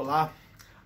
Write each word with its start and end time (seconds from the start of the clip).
Olá, 0.00 0.32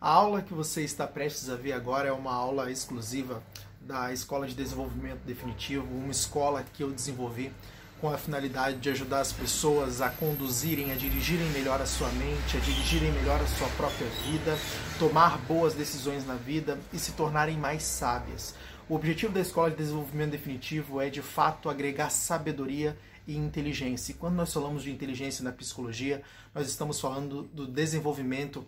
a 0.00 0.10
aula 0.10 0.42
que 0.42 0.52
você 0.52 0.82
está 0.82 1.06
prestes 1.06 1.48
a 1.48 1.54
ver 1.54 1.72
agora 1.72 2.08
é 2.08 2.12
uma 2.12 2.34
aula 2.34 2.68
exclusiva 2.68 3.40
da 3.80 4.12
Escola 4.12 4.44
de 4.44 4.56
Desenvolvimento 4.56 5.20
Definitivo, 5.20 5.86
uma 5.86 6.10
escola 6.10 6.64
que 6.64 6.82
eu 6.82 6.90
desenvolvi 6.90 7.52
com 8.00 8.10
a 8.10 8.18
finalidade 8.18 8.78
de 8.78 8.90
ajudar 8.90 9.20
as 9.20 9.32
pessoas 9.32 10.00
a 10.00 10.10
conduzirem, 10.10 10.90
a 10.90 10.96
dirigirem 10.96 11.48
melhor 11.50 11.80
a 11.80 11.86
sua 11.86 12.08
mente, 12.08 12.56
a 12.56 12.60
dirigirem 12.60 13.12
melhor 13.12 13.40
a 13.40 13.46
sua 13.46 13.68
própria 13.76 14.08
vida, 14.24 14.58
tomar 14.98 15.38
boas 15.46 15.74
decisões 15.74 16.26
na 16.26 16.34
vida 16.34 16.76
e 16.92 16.98
se 16.98 17.12
tornarem 17.12 17.56
mais 17.56 17.84
sábias. 17.84 18.52
O 18.88 18.96
objetivo 18.96 19.32
da 19.32 19.40
Escola 19.40 19.70
de 19.70 19.76
Desenvolvimento 19.76 20.32
Definitivo 20.32 21.00
é, 21.00 21.08
de 21.08 21.22
fato, 21.22 21.70
agregar 21.70 22.10
sabedoria 22.10 22.98
e 23.28 23.36
inteligência. 23.36 24.10
E 24.10 24.16
quando 24.16 24.34
nós 24.34 24.52
falamos 24.52 24.82
de 24.82 24.90
inteligência 24.90 25.44
na 25.44 25.52
psicologia, 25.52 26.20
nós 26.52 26.68
estamos 26.68 27.00
falando 27.00 27.44
do 27.44 27.64
desenvolvimento 27.64 28.66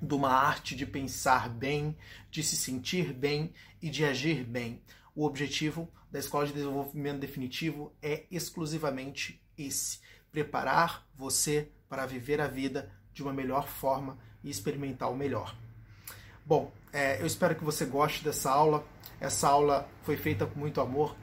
de 0.00 0.14
uma 0.14 0.30
arte 0.30 0.76
de 0.76 0.86
pensar 0.86 1.48
bem, 1.48 1.96
de 2.30 2.42
se 2.42 2.56
sentir 2.56 3.12
bem 3.12 3.52
e 3.82 3.90
de 3.90 4.04
agir 4.04 4.44
bem. 4.44 4.80
O 5.14 5.24
objetivo 5.24 5.88
da 6.10 6.18
Escola 6.18 6.46
de 6.46 6.52
Desenvolvimento 6.52 7.20
Definitivo 7.20 7.92
é 8.02 8.24
exclusivamente 8.30 9.42
esse: 9.56 10.00
preparar 10.30 11.06
você 11.14 11.68
para 11.88 12.06
viver 12.06 12.40
a 12.40 12.46
vida 12.46 12.90
de 13.12 13.22
uma 13.22 13.32
melhor 13.32 13.66
forma 13.66 14.18
e 14.42 14.50
experimentar 14.50 15.10
o 15.10 15.16
melhor. 15.16 15.56
Bom, 16.46 16.72
é, 16.92 17.20
eu 17.20 17.26
espero 17.26 17.54
que 17.54 17.64
você 17.64 17.84
goste 17.84 18.24
dessa 18.24 18.50
aula. 18.50 18.86
Essa 19.20 19.48
aula 19.48 19.88
foi 20.02 20.16
feita 20.16 20.46
com 20.46 20.58
muito 20.58 20.80
amor 20.80 21.16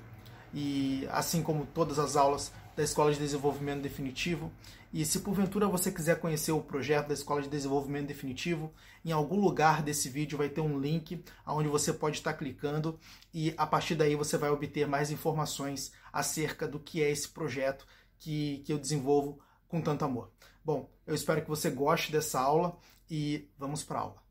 e, 0.54 1.08
assim 1.12 1.42
como 1.42 1.66
todas 1.66 1.98
as 1.98 2.16
aulas, 2.16 2.52
da 2.76 2.84
Escola 2.84 3.12
de 3.12 3.20
Desenvolvimento 3.20 3.82
Definitivo. 3.82 4.52
E 4.96 5.04
se 5.04 5.20
porventura 5.20 5.68
você 5.68 5.92
quiser 5.92 6.22
conhecer 6.22 6.54
o 6.54 6.62
projeto 6.62 7.10
da 7.10 7.14
Escola 7.14 7.42
de 7.42 7.50
Desenvolvimento 7.50 8.08
Definitivo, 8.08 8.74
em 9.04 9.12
algum 9.12 9.38
lugar 9.38 9.84
desse 9.84 10.08
vídeo 10.08 10.38
vai 10.38 10.48
ter 10.48 10.62
um 10.62 10.80
link 10.80 11.22
onde 11.46 11.68
você 11.68 11.92
pode 11.92 12.16
estar 12.16 12.32
clicando 12.32 12.98
e 13.34 13.54
a 13.58 13.68
partir 13.68 13.96
daí 13.96 14.16
você 14.16 14.38
vai 14.38 14.50
obter 14.50 14.88
mais 14.88 15.12
informações 15.12 15.92
acerca 16.14 16.66
do 16.66 16.80
que 16.80 17.04
é 17.04 17.12
esse 17.12 17.28
projeto 17.28 17.86
que, 18.18 18.64
que 18.66 18.72
eu 18.72 18.80
desenvolvo 18.80 19.38
com 19.68 19.82
tanto 19.82 20.06
amor. 20.06 20.32
Bom, 20.64 20.90
eu 21.06 21.14
espero 21.14 21.42
que 21.42 21.50
você 21.50 21.70
goste 21.70 22.10
dessa 22.10 22.40
aula 22.40 22.78
e 23.12 23.50
vamos 23.60 23.84
para 23.84 24.00
a 24.00 24.02
aula. 24.02 24.24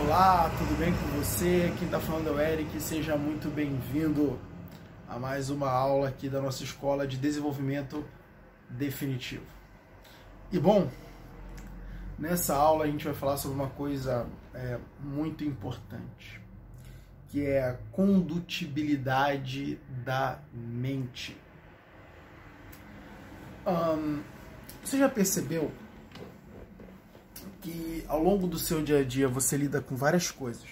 Olá, 0.00 0.48
tudo 0.56 0.78
bem 0.78 0.92
com 0.92 1.18
você? 1.20 1.74
Quem 1.76 1.86
está 1.86 1.98
falando 1.98 2.28
é 2.28 2.30
o 2.30 2.40
Eric, 2.40 2.80
seja 2.80 3.16
muito 3.16 3.50
bem-vindo 3.50 4.38
a 5.08 5.18
mais 5.18 5.50
uma 5.50 5.68
aula 5.68 6.08
aqui 6.08 6.28
da 6.28 6.40
nossa 6.40 6.62
escola 6.62 7.04
de 7.04 7.16
desenvolvimento 7.16 7.96
definitivo. 7.96 8.17
E 10.52 10.58
bom, 10.58 10.90
nessa 12.18 12.54
aula 12.54 12.84
a 12.84 12.86
gente 12.86 13.04
vai 13.04 13.14
falar 13.14 13.36
sobre 13.36 13.56
uma 13.56 13.70
coisa 13.70 14.26
é, 14.54 14.78
muito 15.00 15.44
importante, 15.44 16.40
que 17.28 17.44
é 17.44 17.64
a 17.64 17.74
condutibilidade 17.92 19.78
da 20.04 20.40
mente. 20.52 21.36
você 24.82 24.98
já 24.98 25.08
percebeu 25.08 25.70
que 27.60 28.04
ao 28.08 28.22
longo 28.22 28.46
do 28.46 28.58
seu 28.58 28.82
dia 28.82 29.00
a 29.00 29.04
dia 29.04 29.28
você 29.28 29.56
lida 29.56 29.80
com 29.80 29.96
várias 29.96 30.30
coisas? 30.30 30.68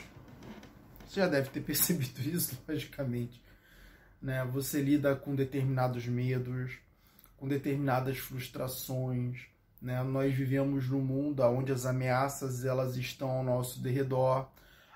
Você 1.06 1.20
já 1.20 1.28
deve 1.28 1.50
ter 1.50 1.60
percebido 1.62 2.20
isso, 2.20 2.58
logicamente 2.66 3.44
né? 4.20 4.44
Você 4.52 4.80
lida 4.80 5.14
com 5.14 5.34
determinados 5.34 6.06
medos, 6.06 6.72
com 7.36 7.46
determinadas 7.46 8.18
frustrações, 8.18 9.46
né? 9.80 10.02
Nós 10.02 10.34
vivemos 10.34 10.88
num 10.88 11.00
mundo 11.00 11.42
onde 11.42 11.72
as 11.72 11.86
ameaças 11.86 12.64
elas 12.64 12.96
estão 12.96 13.30
ao 13.30 13.44
nosso 13.44 13.80
derredor. 13.80 14.48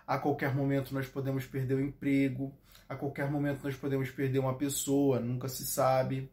A 0.07 0.19
qualquer 0.19 0.55
momento 0.55 0.93
nós 0.93 1.07
podemos 1.07 1.47
perder 1.47 1.75
o 1.75 1.81
emprego, 1.81 2.53
a 2.89 2.97
qualquer 2.97 3.31
momento 3.31 3.63
nós 3.63 3.77
podemos 3.77 4.11
perder 4.11 4.41
uma 4.41 4.55
pessoa, 4.55 5.21
nunca 5.21 5.49
se 5.49 5.65
sabe, 5.65 6.29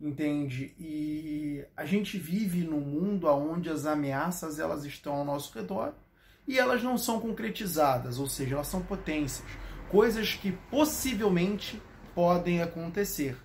entende? 0.00 0.74
E 0.78 1.64
a 1.76 1.84
gente 1.84 2.18
vive 2.18 2.64
num 2.64 2.80
mundo 2.80 3.28
onde 3.28 3.70
as 3.70 3.86
ameaças 3.86 4.58
elas 4.58 4.84
estão 4.84 5.14
ao 5.14 5.24
nosso 5.24 5.56
redor 5.56 5.94
e 6.48 6.58
elas 6.58 6.82
não 6.82 6.98
são 6.98 7.20
concretizadas, 7.20 8.18
ou 8.18 8.26
seja, 8.26 8.56
elas 8.56 8.66
são 8.66 8.82
potências, 8.82 9.46
coisas 9.88 10.34
que 10.34 10.50
possivelmente 10.70 11.80
podem 12.14 12.60
acontecer. 12.60 13.36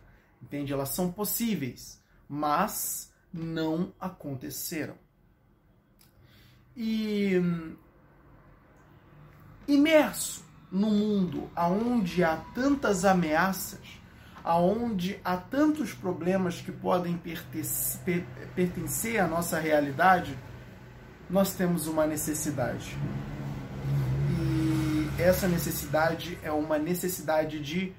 Entende? 0.42 0.74
Elas 0.74 0.90
são 0.90 1.12
possíveis, 1.12 2.02
mas 2.28 3.12
não 3.34 3.94
aconteceram. 4.00 4.96
E 6.76 7.42
imerso 9.68 10.46
no 10.72 10.90
mundo 10.90 11.50
aonde 11.56 12.24
há 12.24 12.38
tantas 12.54 13.04
ameaças, 13.04 13.80
aonde 14.44 15.20
há 15.26 15.36
tantos 15.38 15.94
problemas 15.94 16.62
que 16.62 16.72
podem 16.72 17.20
pertencer 18.56 19.20
à 19.20 19.28
nossa 19.28 19.60
realidade, 19.60 20.38
nós 21.30 21.54
temos 21.56 21.88
uma 21.88 22.06
necessidade. 22.06 22.96
E 24.40 25.22
essa 25.22 25.48
necessidade 25.48 26.38
é 26.42 26.52
uma 26.52 26.78
necessidade 26.78 27.60
de 27.60 27.94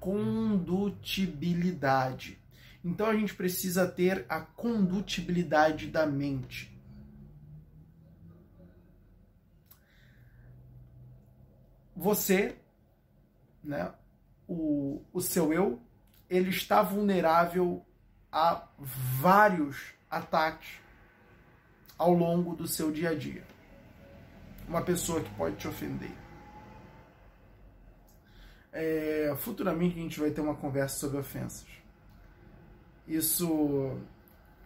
condutibilidade. 0.00 2.38
Então 2.84 3.06
a 3.06 3.14
gente 3.14 3.32
precisa 3.34 3.86
ter 3.86 4.26
a 4.28 4.40
condutibilidade 4.40 5.86
da 5.88 6.04
mente. 6.06 6.76
Você, 11.96 12.56
né, 13.62 13.92
o, 14.46 15.02
o 15.12 15.20
seu 15.20 15.52
eu, 15.52 15.80
ele 16.30 16.50
está 16.50 16.82
vulnerável 16.82 17.84
a 18.30 18.68
vários 18.78 19.94
ataques 20.08 20.80
ao 21.96 22.12
longo 22.12 22.54
do 22.54 22.68
seu 22.68 22.92
dia 22.92 23.10
a 23.10 23.14
dia. 23.14 23.44
Uma 24.68 24.82
pessoa 24.82 25.20
que 25.20 25.34
pode 25.34 25.56
te 25.56 25.66
ofender 25.66 26.27
é, 28.78 29.34
futuramente 29.36 29.98
a 29.98 30.02
gente 30.02 30.20
vai 30.20 30.30
ter 30.30 30.40
uma 30.40 30.54
conversa 30.54 30.98
sobre 30.98 31.18
ofensas. 31.18 31.66
Isso 33.08 33.98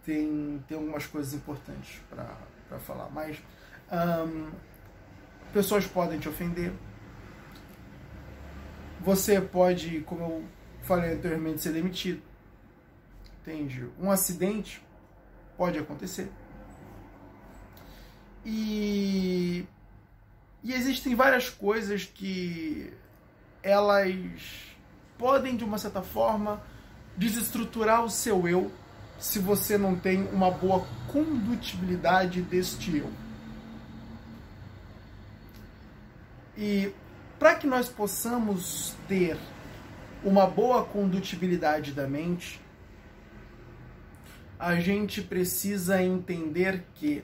tem, 0.05 0.63
tem 0.67 0.77
algumas 0.77 1.07
coisas 1.07 1.33
importantes 1.33 1.99
para 2.09 2.79
falar, 2.79 3.09
mas 3.09 3.41
pessoas 5.51 5.87
podem 5.87 6.19
te 6.19 6.29
ofender. 6.29 6.71
Você 9.01 9.41
pode, 9.41 10.01
como 10.01 10.21
eu 10.21 10.45
falei 10.83 11.13
anteriormente, 11.13 11.61
ser 11.61 11.73
demitido. 11.73 12.21
Entende? 13.41 13.89
Um 13.99 14.11
acidente 14.11 14.79
pode 15.57 15.79
acontecer. 15.79 16.31
E, 18.45 19.65
e 20.63 20.71
existem 20.71 21.15
várias 21.15 21.49
coisas 21.49 22.05
que 22.05 22.93
elas 23.63 24.75
podem, 25.17 25.55
de 25.55 25.63
uma 25.63 25.77
certa 25.77 26.01
forma, 26.01 26.61
desestruturar 27.15 28.03
o 28.03 28.09
seu 28.09 28.47
eu 28.47 28.71
se 29.17 29.39
você 29.39 29.77
não 29.77 29.95
tem 29.95 30.27
uma 30.27 30.51
boa 30.51 30.85
condutibilidade 31.07 32.41
deste 32.41 32.97
eu. 32.97 33.09
E 36.57 36.93
para 37.39 37.55
que 37.55 37.65
nós 37.65 37.87
possamos 37.87 38.93
ter 39.07 39.37
uma 40.23 40.45
boa 40.45 40.83
condutibilidade 40.83 41.93
da 41.93 42.07
mente, 42.07 42.61
a 44.59 44.75
gente 44.75 45.21
precisa 45.21 46.01
entender 46.01 46.83
que 46.95 47.23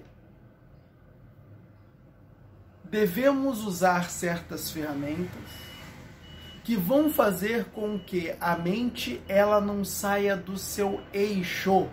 devemos 2.84 3.64
usar 3.64 4.10
certas 4.10 4.72
ferramentas 4.72 5.69
que 6.70 6.76
vão 6.76 7.10
fazer 7.10 7.66
com 7.74 7.98
que 7.98 8.32
a 8.40 8.56
mente 8.56 9.20
ela 9.28 9.60
não 9.60 9.84
saia 9.84 10.38
do 10.38 10.56
seu 10.56 11.02
eixo. 11.12 11.88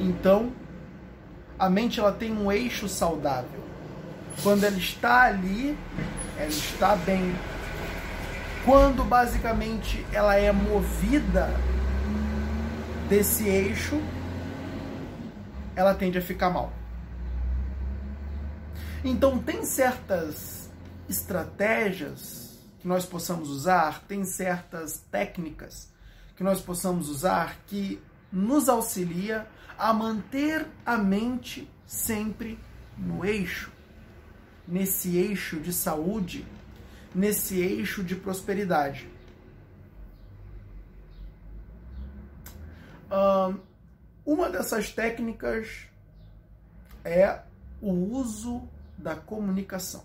Então, 0.00 0.50
a 1.58 1.68
mente 1.68 2.00
ela 2.00 2.12
tem 2.12 2.32
um 2.32 2.50
eixo 2.50 2.88
saudável. 2.88 3.60
Quando 4.42 4.64
ela 4.64 4.78
está 4.78 5.24
ali, 5.24 5.76
ela 6.38 6.48
está 6.48 6.96
bem. 6.96 7.36
Quando 8.64 9.04
basicamente 9.04 10.06
ela 10.10 10.34
é 10.36 10.50
movida 10.50 11.50
desse 13.06 13.46
eixo, 13.46 14.00
ela 15.74 15.92
tende 15.92 16.16
a 16.16 16.22
ficar 16.22 16.48
mal. 16.48 16.72
Então 19.04 19.38
tem 19.38 19.62
certas 19.62 20.70
estratégias 21.06 22.45
que 22.86 22.88
nós 22.88 23.04
possamos 23.04 23.50
usar, 23.50 24.04
tem 24.06 24.24
certas 24.24 25.00
técnicas 25.10 25.90
que 26.36 26.44
nós 26.44 26.60
possamos 26.60 27.08
usar 27.08 27.58
que 27.66 28.00
nos 28.30 28.68
auxilia 28.68 29.44
a 29.76 29.92
manter 29.92 30.64
a 30.84 30.96
mente 30.96 31.68
sempre 31.84 32.56
no 32.96 33.24
eixo, 33.24 33.72
nesse 34.68 35.16
eixo 35.16 35.58
de 35.58 35.72
saúde, 35.72 36.46
nesse 37.12 37.58
eixo 37.58 38.04
de 38.04 38.14
prosperidade. 38.14 39.10
uma 44.24 44.48
dessas 44.48 44.92
técnicas 44.92 45.88
é 47.04 47.40
o 47.82 47.90
uso 47.90 48.62
da 48.96 49.16
comunicação. 49.16 50.04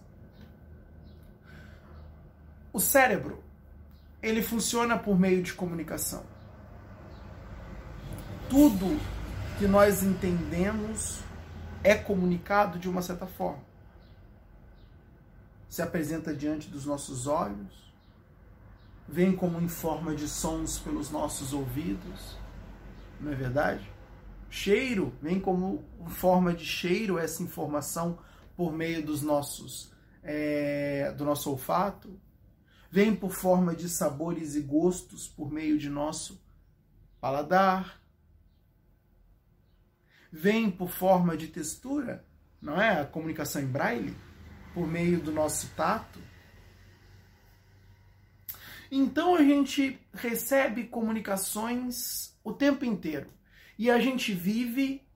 O 2.73 2.79
cérebro, 2.79 3.44
ele 4.21 4.41
funciona 4.41 4.97
por 4.97 5.19
meio 5.19 5.41
de 5.41 5.53
comunicação. 5.53 6.23
Tudo 8.50 9.00
que 9.57 9.68
nós 9.68 10.03
entendemos 10.03 11.19
é 11.83 11.95
comunicado 11.95 12.79
de 12.79 12.89
uma 12.89 13.01
certa 13.01 13.25
forma. 13.25 13.63
Se 15.69 15.81
apresenta 15.81 16.35
diante 16.35 16.69
dos 16.69 16.85
nossos 16.85 17.27
olhos, 17.27 17.94
vem 19.07 19.35
como 19.35 19.59
em 19.59 19.67
forma 19.67 20.15
de 20.15 20.27
sons 20.27 20.77
pelos 20.79 21.09
nossos 21.09 21.53
ouvidos, 21.53 22.38
não 23.19 23.31
é 23.31 23.35
verdade? 23.35 23.89
Cheiro 24.50 25.13
vem 25.21 25.39
como 25.39 25.83
forma 26.07 26.53
de 26.53 26.65
cheiro 26.65 27.17
essa 27.17 27.41
informação 27.41 28.19
por 28.56 28.74
meio 28.74 29.06
dos 29.06 29.21
nossos 29.21 29.91
é, 30.24 31.13
do 31.17 31.25
nosso 31.25 31.50
olfato, 31.50 32.19
vem 32.91 33.15
por 33.15 33.31
forma 33.31 33.73
de 33.73 33.88
sabores 33.88 34.53
e 34.55 34.61
gostos 34.61 35.25
por 35.25 35.49
meio 35.49 35.79
de 35.79 35.89
nosso 35.89 36.43
paladar, 37.21 38.01
vem 40.29 40.69
por 40.69 40.89
forma 40.89 41.38
de 41.38 41.47
textura, 41.47 42.25
não 42.61 42.79
é? 42.79 42.99
A 42.99 43.05
comunicação 43.05 43.61
em 43.61 43.65
braille, 43.65 44.15
por 44.73 44.85
meio 44.85 45.21
do 45.21 45.31
nosso 45.31 45.69
tato. 45.69 46.19
Então 48.91 49.35
a 49.35 49.41
gente 49.41 49.97
recebe 50.13 50.83
comunicações 50.83 52.38
o 52.43 52.51
tempo 52.51 52.83
inteiro 52.83 53.31
e 53.79 53.89
a 53.89 54.01
gente 54.01 54.33
vive 54.33 55.07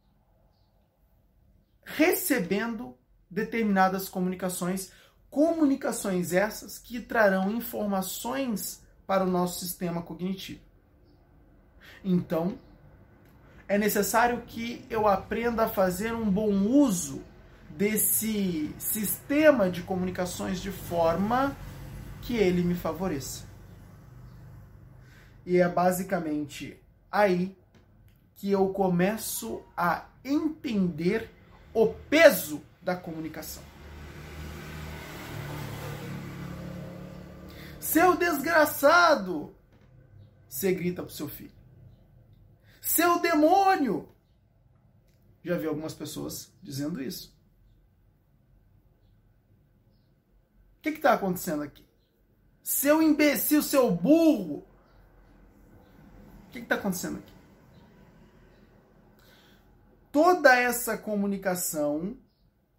recebendo 1.84 2.98
determinadas 3.30 4.08
comunicações, 4.08 4.94
comunicações 5.30 6.34
essas 6.34 6.78
que 6.78 7.00
trarão 7.00 7.52
informações 7.52 8.82
para 9.06 9.24
o 9.24 9.30
nosso 9.30 9.60
sistema 9.60 10.02
cognitivo. 10.02 10.62
Então, 12.04 12.58
é 13.68 13.78
necessário 13.78 14.44
que 14.46 14.86
eu 14.90 15.08
aprenda 15.08 15.66
a 15.66 15.70
fazer 15.70 16.14
um 16.14 16.30
bom 16.30 16.52
uso 16.68 17.22
desse 17.70 18.74
sistema 18.78 19.70
de 19.70 19.82
comunicações 19.82 20.62
de 20.62 20.72
forma 20.72 21.56
que 22.22 22.36
ele 22.36 22.64
me 22.64 22.76
favoreça. 22.76 23.46
E 25.46 25.58
é 25.58 25.68
basicamente 25.68 26.80
aí 27.12 27.56
que 28.36 28.52
eu 28.52 28.70
começo 28.70 29.62
a 29.76 30.06
entender 30.24 31.30
o 31.74 31.88
peso 31.88 32.62
da 32.82 32.96
comunicação. 32.96 33.64
Seu 37.86 38.18
desgraçado! 38.18 39.56
Você 40.50 40.74
grita 40.74 41.04
pro 41.04 41.12
seu 41.12 41.30
filho. 41.30 41.54
Seu 42.82 43.20
demônio! 43.20 44.10
Já 45.44 45.56
vi 45.56 45.68
algumas 45.68 45.94
pessoas 45.94 46.52
dizendo 46.64 47.00
isso. 47.00 47.38
O 50.80 50.82
que 50.82 50.90
está 50.90 51.14
acontecendo 51.14 51.62
aqui? 51.62 51.86
Seu 52.64 53.04
imbecil, 53.04 53.62
seu 53.62 53.92
burro! 53.92 54.66
O 56.48 56.52
que 56.52 56.60
está 56.60 56.76
acontecendo 56.76 57.20
aqui? 57.20 57.34
Toda 60.12 60.56
essa 60.56 60.98
comunicação 60.98 62.18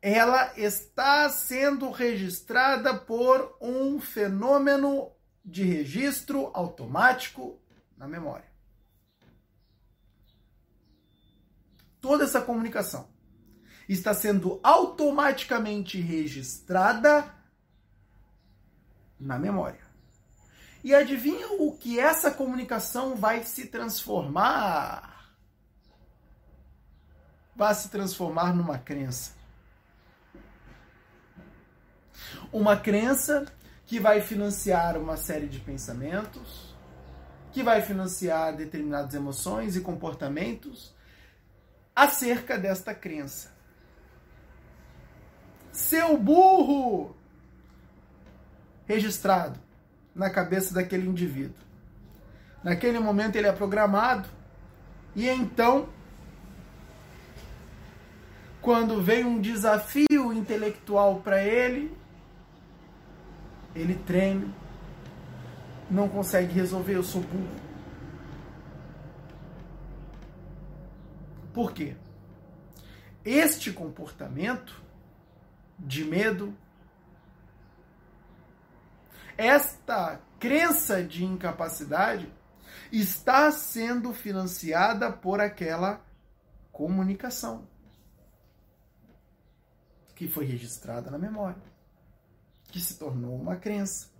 ela 0.08 0.52
está 0.56 1.28
sendo 1.28 1.90
registrada 1.90 2.94
por 2.94 3.56
um 3.60 4.00
fenômeno 4.00 5.10
de 5.44 5.64
registro 5.64 6.48
automático 6.54 7.60
na 7.96 8.06
memória. 8.06 8.46
Toda 12.00 12.22
essa 12.22 12.40
comunicação 12.40 13.08
está 13.88 14.14
sendo 14.14 14.60
automaticamente 14.62 16.00
registrada 16.00 17.34
na 19.18 19.36
memória. 19.36 19.84
E 20.84 20.94
adivinha 20.94 21.48
o 21.54 21.76
que 21.76 21.98
essa 21.98 22.30
comunicação 22.30 23.16
vai 23.16 23.42
se 23.42 23.66
transformar? 23.66 25.34
Vai 27.56 27.74
se 27.74 27.88
transformar 27.88 28.54
numa 28.54 28.78
crença. 28.78 29.34
Uma 32.52 32.76
crença 32.76 33.46
que 33.86 34.00
vai 34.00 34.20
financiar 34.20 34.96
uma 34.96 35.16
série 35.16 35.46
de 35.46 35.60
pensamentos, 35.60 36.74
que 37.52 37.62
vai 37.62 37.82
financiar 37.82 38.54
determinadas 38.56 39.14
emoções 39.14 39.76
e 39.76 39.80
comportamentos 39.80 40.94
acerca 41.94 42.58
desta 42.58 42.94
crença. 42.94 43.50
Seu 45.72 46.18
burro! 46.18 47.16
Registrado 48.86 49.58
na 50.14 50.30
cabeça 50.30 50.74
daquele 50.74 51.06
indivíduo. 51.08 51.64
Naquele 52.62 52.98
momento 52.98 53.36
ele 53.36 53.46
é 53.46 53.52
programado 53.52 54.28
e 55.14 55.28
então 55.28 55.88
quando 58.60 59.00
vem 59.00 59.24
um 59.24 59.40
desafio 59.40 60.32
intelectual 60.32 61.20
para 61.20 61.40
ele, 61.40 61.96
ele 63.76 63.94
treme, 63.94 64.52
não 65.90 66.08
consegue 66.08 66.52
resolver, 66.52 66.94
eu 66.94 67.02
sou 67.02 67.20
burro. 67.22 67.66
Por 71.52 71.72
quê? 71.72 71.96
Este 73.24 73.72
comportamento 73.72 74.82
de 75.78 76.04
medo, 76.04 76.54
esta 79.36 80.20
crença 80.38 81.02
de 81.02 81.24
incapacidade 81.24 82.32
está 82.90 83.50
sendo 83.50 84.12
financiada 84.12 85.12
por 85.12 85.40
aquela 85.40 86.04
comunicação 86.72 87.66
que 90.14 90.26
foi 90.26 90.46
registrada 90.46 91.10
na 91.10 91.18
memória, 91.18 91.60
que 92.76 92.82
se 92.82 92.98
tornou 92.98 93.34
uma 93.34 93.56
crença, 93.56 94.10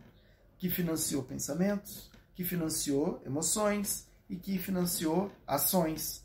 que 0.57 0.71
financiou 0.71 1.23
pensamentos, 1.23 2.11
que 2.35 2.43
financiou 2.43 3.21
emoções 3.27 4.09
e 4.31 4.35
que 4.35 4.57
financiou 4.57 5.31
ações. 5.47 6.25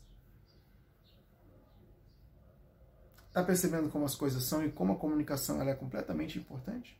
Está 3.28 3.42
percebendo 3.42 3.90
como 3.90 4.06
as 4.06 4.14
coisas 4.14 4.44
são 4.44 4.64
e 4.64 4.72
como 4.72 4.94
a 4.94 4.96
comunicação 4.96 5.60
ela 5.60 5.72
é 5.72 5.74
completamente 5.74 6.38
importante? 6.38 6.98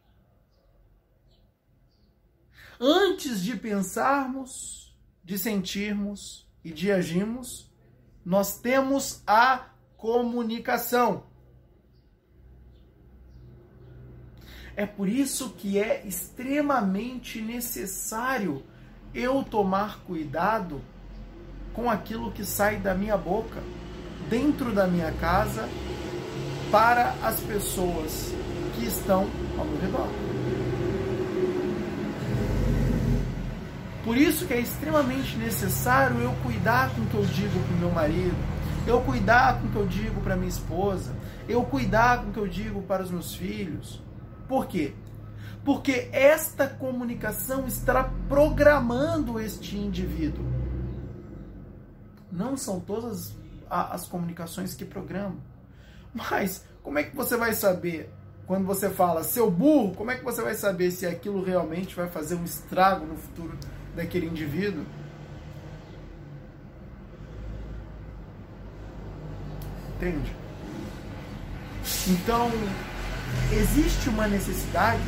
Antes 2.78 3.40
de 3.42 3.56
pensarmos, 3.56 4.94
de 5.24 5.38
sentirmos 5.38 6.46
e 6.62 6.70
de 6.70 6.92
agirmos, 6.92 7.72
nós 8.22 8.60
temos 8.60 9.22
a 9.26 9.70
comunicação. 9.96 11.26
É 14.76 14.86
por 14.86 15.08
isso 15.08 15.50
que 15.50 15.78
é 15.78 16.02
extremamente 16.06 17.40
necessário 17.40 18.62
eu 19.14 19.42
tomar 19.42 20.00
cuidado 20.00 20.80
com 21.74 21.90
aquilo 21.90 22.32
que 22.32 22.44
sai 22.44 22.76
da 22.76 22.94
minha 22.94 23.16
boca, 23.16 23.62
dentro 24.30 24.72
da 24.72 24.86
minha 24.86 25.12
casa, 25.12 25.68
para 26.70 27.14
as 27.22 27.38
pessoas 27.40 28.32
que 28.74 28.86
estão 28.86 29.28
ao 29.58 29.64
meu 29.66 29.78
redor. 29.78 30.08
Por 34.04 34.16
isso 34.16 34.46
que 34.46 34.54
é 34.54 34.60
extremamente 34.60 35.36
necessário 35.36 36.18
eu 36.18 36.32
cuidar 36.42 36.90
com 36.94 37.02
o 37.02 37.06
que 37.06 37.14
eu 37.14 37.24
digo 37.26 37.60
para 37.66 37.74
o 37.74 37.78
meu 37.78 37.90
marido, 37.90 38.36
eu 38.86 39.00
cuidar 39.02 39.60
com 39.60 39.66
o 39.68 39.70
que 39.70 39.76
eu 39.76 39.86
digo 39.86 40.20
para 40.22 40.34
minha 40.34 40.48
esposa, 40.48 41.14
eu 41.48 41.62
cuidar 41.62 42.22
com 42.22 42.30
o 42.30 42.32
que 42.32 42.38
eu 42.38 42.48
digo 42.48 42.82
para 42.82 43.02
os 43.02 43.10
meus 43.10 43.34
filhos, 43.34 44.02
por 44.52 44.66
quê? 44.66 44.92
Porque 45.64 46.10
esta 46.12 46.68
comunicação 46.68 47.66
está 47.66 48.12
programando 48.28 49.40
este 49.40 49.78
indivíduo. 49.78 50.44
Não 52.30 52.54
são 52.54 52.78
todas 52.78 53.34
as 53.70 54.06
comunicações 54.06 54.74
que 54.74 54.84
programam. 54.84 55.38
Mas 56.12 56.66
como 56.82 56.98
é 56.98 57.02
que 57.02 57.16
você 57.16 57.34
vai 57.34 57.54
saber 57.54 58.12
quando 58.46 58.66
você 58.66 58.90
fala 58.90 59.24
seu 59.24 59.50
burro, 59.50 59.94
como 59.94 60.10
é 60.10 60.18
que 60.18 60.22
você 60.22 60.42
vai 60.42 60.54
saber 60.54 60.90
se 60.90 61.06
aquilo 61.06 61.42
realmente 61.42 61.96
vai 61.96 62.08
fazer 62.08 62.34
um 62.34 62.44
estrago 62.44 63.06
no 63.06 63.16
futuro 63.16 63.56
daquele 63.96 64.26
indivíduo? 64.26 64.84
Entende? 69.96 70.36
Então, 72.06 72.50
existe 73.52 74.08
uma 74.08 74.26
necessidade 74.26 75.02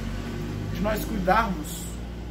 de 0.74 0.80
nós 0.80 1.04
cuidarmos 1.04 1.84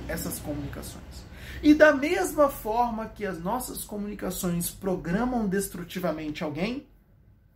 essas 0.08 0.40
comunicações. 0.40 1.24
E 1.62 1.74
da 1.74 1.94
mesma 1.94 2.50
forma 2.50 3.08
que 3.08 3.26
as 3.26 3.40
nossas 3.42 3.86
comunicações 3.86 4.70
programam 4.70 5.48
destrutivamente 5.48 6.44
alguém, 6.44 6.88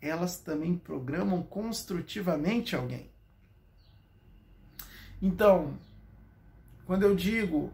elas 0.02 0.40
também 0.40 0.78
programam 0.78 1.44
construtivamente 1.44 2.76
alguém. 2.76 3.12
Então, 5.22 5.78
quando 6.86 7.04
eu 7.04 7.16
digo 7.16 7.74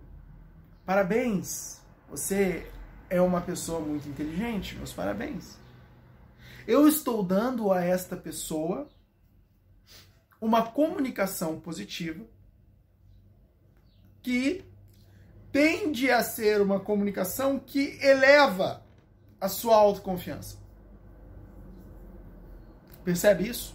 parabéns, 0.86 1.82
você 2.10 2.70
é 3.10 3.22
uma 3.22 3.41
pessoa 3.41 3.79
muito 3.79 4.08
inteligente, 4.10 4.75
meus 4.75 4.91
parabéns. 4.91 5.58
Eu 6.65 6.88
estou 6.88 7.22
dando 7.22 7.72
a 7.72 7.84
esta 7.84 8.15
pessoa 8.15 8.88
uma 10.43 10.62
comunicação 10.62 11.57
positiva 11.57 12.25
que 14.21 14.65
tende 15.53 16.12
a 16.12 16.21
ser 16.21 16.59
uma 16.59 16.81
comunicação 16.81 17.57
que 17.57 17.97
eleva 18.01 18.83
a 19.39 19.47
sua 19.47 19.77
autoconfiança. 19.77 20.57
Percebe 23.05 23.47
isso? 23.47 23.73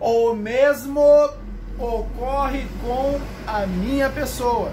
O 0.00 0.34
mesmo 0.34 1.02
ocorre 1.78 2.66
com 2.80 3.20
a 3.46 3.66
minha 3.66 4.08
pessoa. 4.08 4.72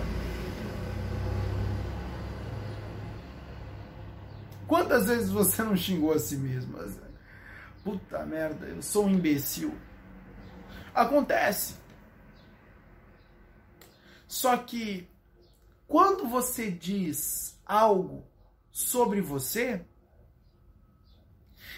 Quantas 4.66 5.08
vezes 5.08 5.30
você 5.30 5.62
não 5.62 5.76
xingou 5.76 6.14
a 6.14 6.20
si 6.20 6.38
mesmo? 6.38 6.78
Puta 7.84 8.26
merda, 8.26 8.66
eu 8.66 8.82
sou 8.82 9.06
um 9.06 9.10
imbecil. 9.10 9.74
Acontece. 11.00 11.76
Só 14.28 14.58
que 14.58 15.08
quando 15.88 16.28
você 16.28 16.70
diz 16.70 17.58
algo 17.66 18.26
sobre 18.70 19.22
você, 19.22 19.82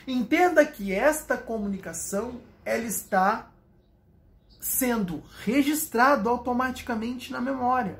entenda 0.07 0.65
que 0.65 0.91
esta 0.91 1.37
comunicação 1.37 2.41
ela 2.65 2.83
está 2.83 3.51
sendo 4.59 5.23
registrado 5.43 6.27
automaticamente 6.27 7.31
na 7.31 7.39
memória. 7.39 7.99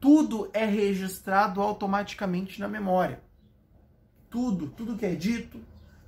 Tudo 0.00 0.48
é 0.54 0.64
registrado 0.64 1.60
automaticamente 1.60 2.58
na 2.58 2.68
memória. 2.68 3.22
Tudo, 4.30 4.68
tudo 4.68 4.96
que 4.96 5.04
é 5.04 5.14
dito, 5.14 5.60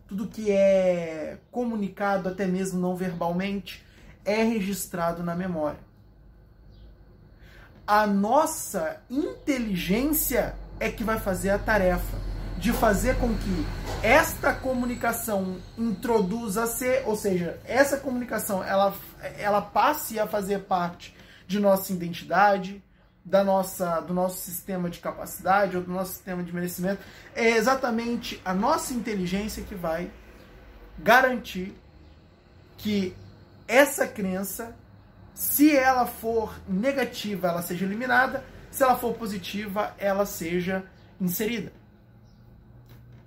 tudo 0.08 0.28
que 0.28 0.50
é 0.50 1.38
comunicado 1.50 2.30
até 2.30 2.46
mesmo 2.46 2.80
não 2.80 2.96
verbalmente 2.96 3.83
é 4.24 4.42
registrado 4.42 5.22
na 5.22 5.34
memória 5.34 5.78
a 7.86 8.06
nossa 8.06 9.00
inteligência 9.10 10.54
é 10.80 10.88
que 10.88 11.04
vai 11.04 11.18
fazer 11.18 11.50
a 11.50 11.58
tarefa 11.58 12.16
de 12.56 12.72
fazer 12.72 13.16
com 13.18 13.34
que 13.34 13.66
esta 14.02 14.54
comunicação 14.54 15.58
introduza 15.76 16.66
ser, 16.66 17.06
ou 17.06 17.14
seja, 17.14 17.60
essa 17.64 17.98
comunicação 17.98 18.64
ela, 18.64 18.94
ela 19.38 19.60
passe 19.60 20.18
a 20.18 20.26
fazer 20.26 20.60
parte 20.60 21.14
de 21.46 21.60
nossa 21.60 21.92
identidade, 21.92 22.82
da 23.22 23.44
nossa, 23.44 24.00
do 24.00 24.14
nosso 24.14 24.38
sistema 24.38 24.88
de 24.88 24.98
capacidade 24.98 25.76
ou 25.76 25.82
do 25.82 25.90
nosso 25.90 26.12
sistema 26.12 26.42
de 26.42 26.54
merecimento. 26.54 27.02
É 27.34 27.50
exatamente 27.50 28.40
a 28.44 28.54
nossa 28.54 28.94
inteligência 28.94 29.62
que 29.62 29.74
vai 29.74 30.10
garantir 30.98 31.74
que 32.78 33.14
essa 33.66 34.06
crença 34.06 34.76
se 35.34 35.76
ela 35.76 36.06
for 36.06 36.56
negativa, 36.68 37.48
ela 37.48 37.60
seja 37.60 37.84
eliminada. 37.84 38.44
Se 38.70 38.82
ela 38.82 38.96
for 38.96 39.14
positiva, 39.14 39.94
ela 39.98 40.24
seja 40.24 40.88
inserida. 41.20 41.72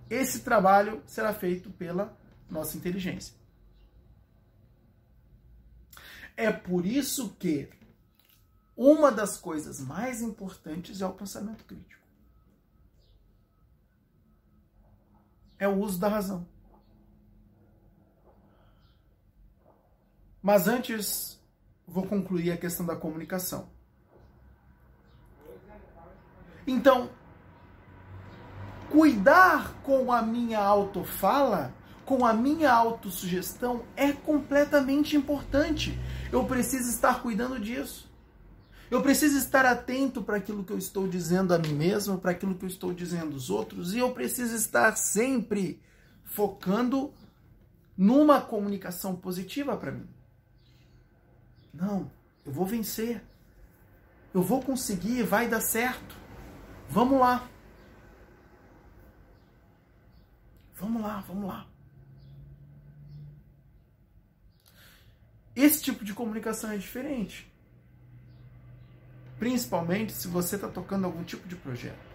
Esse 0.10 0.40
trabalho 0.40 1.04
será 1.06 1.34
feito 1.34 1.70
pela 1.70 2.18
nossa 2.50 2.78
inteligência. 2.78 3.36
É 6.38 6.52
por 6.52 6.86
isso 6.86 7.36
que 7.38 7.70
uma 8.76 9.12
das 9.12 9.38
coisas 9.38 9.80
mais 9.80 10.22
importantes 10.22 11.02
é 11.02 11.06
o 11.06 11.14
pensamento 11.14 11.66
crítico. 11.66 12.06
É 15.60 15.68
o 15.68 15.78
uso 15.78 16.00
da 16.00 16.08
razão. 16.08 16.48
Mas 20.48 20.66
antes 20.66 21.38
vou 21.86 22.08
concluir 22.08 22.54
a 22.54 22.58
questão 22.58 22.86
da 22.86 22.96
comunicação. 22.96 23.68
Então, 26.66 27.10
cuidar 28.90 29.74
com 29.84 30.10
a 30.10 30.22
minha 30.22 30.62
autofala, 30.62 31.76
com 32.06 32.26
a 32.26 32.32
minha 32.32 32.72
autossugestão 32.72 33.84
é 33.94 34.14
completamente 34.14 35.18
importante. 35.18 36.00
Eu 36.32 36.46
preciso 36.46 36.92
estar 36.92 37.22
cuidando 37.22 37.60
disso. 37.60 38.10
Eu 38.90 39.02
preciso 39.02 39.38
estar 39.38 39.66
atento 39.66 40.24
para 40.24 40.38
aquilo 40.38 40.64
que 40.64 40.72
eu 40.72 40.78
estou 40.78 41.10
dizendo 41.10 41.54
a 41.54 41.58
mim 41.58 41.74
mesmo, 41.74 42.20
para 42.20 42.32
aquilo 42.32 42.56
que 42.56 42.64
eu 42.64 42.70
estou 42.70 42.94
dizendo 42.94 43.34
aos 43.34 43.50
outros, 43.50 43.94
e 43.94 43.98
eu 43.98 44.14
preciso 44.14 44.56
estar 44.56 44.96
sempre 44.96 45.82
focando 46.24 47.12
numa 47.98 48.40
comunicação 48.40 49.14
positiva 49.14 49.76
para 49.76 49.92
mim. 49.92 50.17
Não, 51.78 52.12
eu 52.44 52.52
vou 52.52 52.66
vencer. 52.66 53.24
Eu 54.34 54.42
vou 54.42 54.62
conseguir, 54.64 55.22
vai 55.22 55.48
dar 55.48 55.62
certo. 55.62 56.16
Vamos 56.90 57.20
lá. 57.20 57.48
Vamos 60.76 61.02
lá, 61.02 61.24
vamos 61.28 61.48
lá. 61.48 61.68
Esse 65.56 65.84
tipo 65.84 66.04
de 66.04 66.14
comunicação 66.14 66.72
é 66.72 66.78
diferente. 66.78 67.52
Principalmente 69.38 70.14
se 70.14 70.28
você 70.28 70.56
está 70.56 70.68
tocando 70.68 71.06
algum 71.06 71.24
tipo 71.24 71.48
de 71.48 71.56
projeto. 71.56 72.08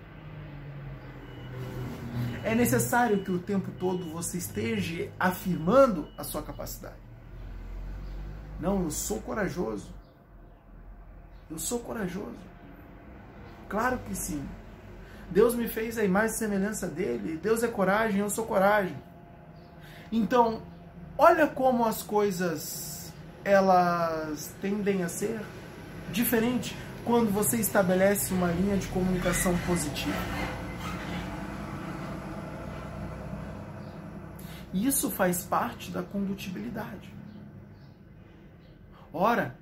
É 2.44 2.54
necessário 2.54 3.22
que 3.22 3.30
o 3.30 3.38
tempo 3.38 3.70
todo 3.78 4.10
você 4.10 4.38
esteja 4.38 5.12
afirmando 5.18 6.08
a 6.18 6.24
sua 6.24 6.42
capacidade. 6.42 7.01
Não, 8.60 8.84
eu 8.84 8.90
sou 8.90 9.20
corajoso. 9.20 9.90
Eu 11.50 11.58
sou 11.58 11.80
corajoso. 11.80 12.38
Claro 13.68 13.98
que 14.06 14.14
sim. 14.14 14.46
Deus 15.30 15.54
me 15.54 15.66
fez 15.66 15.98
a 15.98 16.04
imagem 16.04 16.36
e 16.36 16.38
semelhança 16.38 16.86
dele. 16.86 17.38
Deus 17.42 17.62
é 17.62 17.68
coragem, 17.68 18.20
eu 18.20 18.30
sou 18.30 18.44
coragem. 18.44 18.96
Então, 20.10 20.62
olha 21.16 21.46
como 21.46 21.84
as 21.86 22.02
coisas 22.02 23.12
elas 23.44 24.54
tendem 24.60 25.02
a 25.02 25.08
ser 25.08 25.40
diferente 26.12 26.76
quando 27.04 27.30
você 27.32 27.56
estabelece 27.56 28.32
uma 28.32 28.48
linha 28.48 28.76
de 28.76 28.86
comunicação 28.88 29.56
positiva. 29.66 30.16
Isso 34.72 35.10
faz 35.10 35.42
parte 35.42 35.90
da 35.90 36.02
condutibilidade. 36.02 37.12
Ora, 39.12 39.58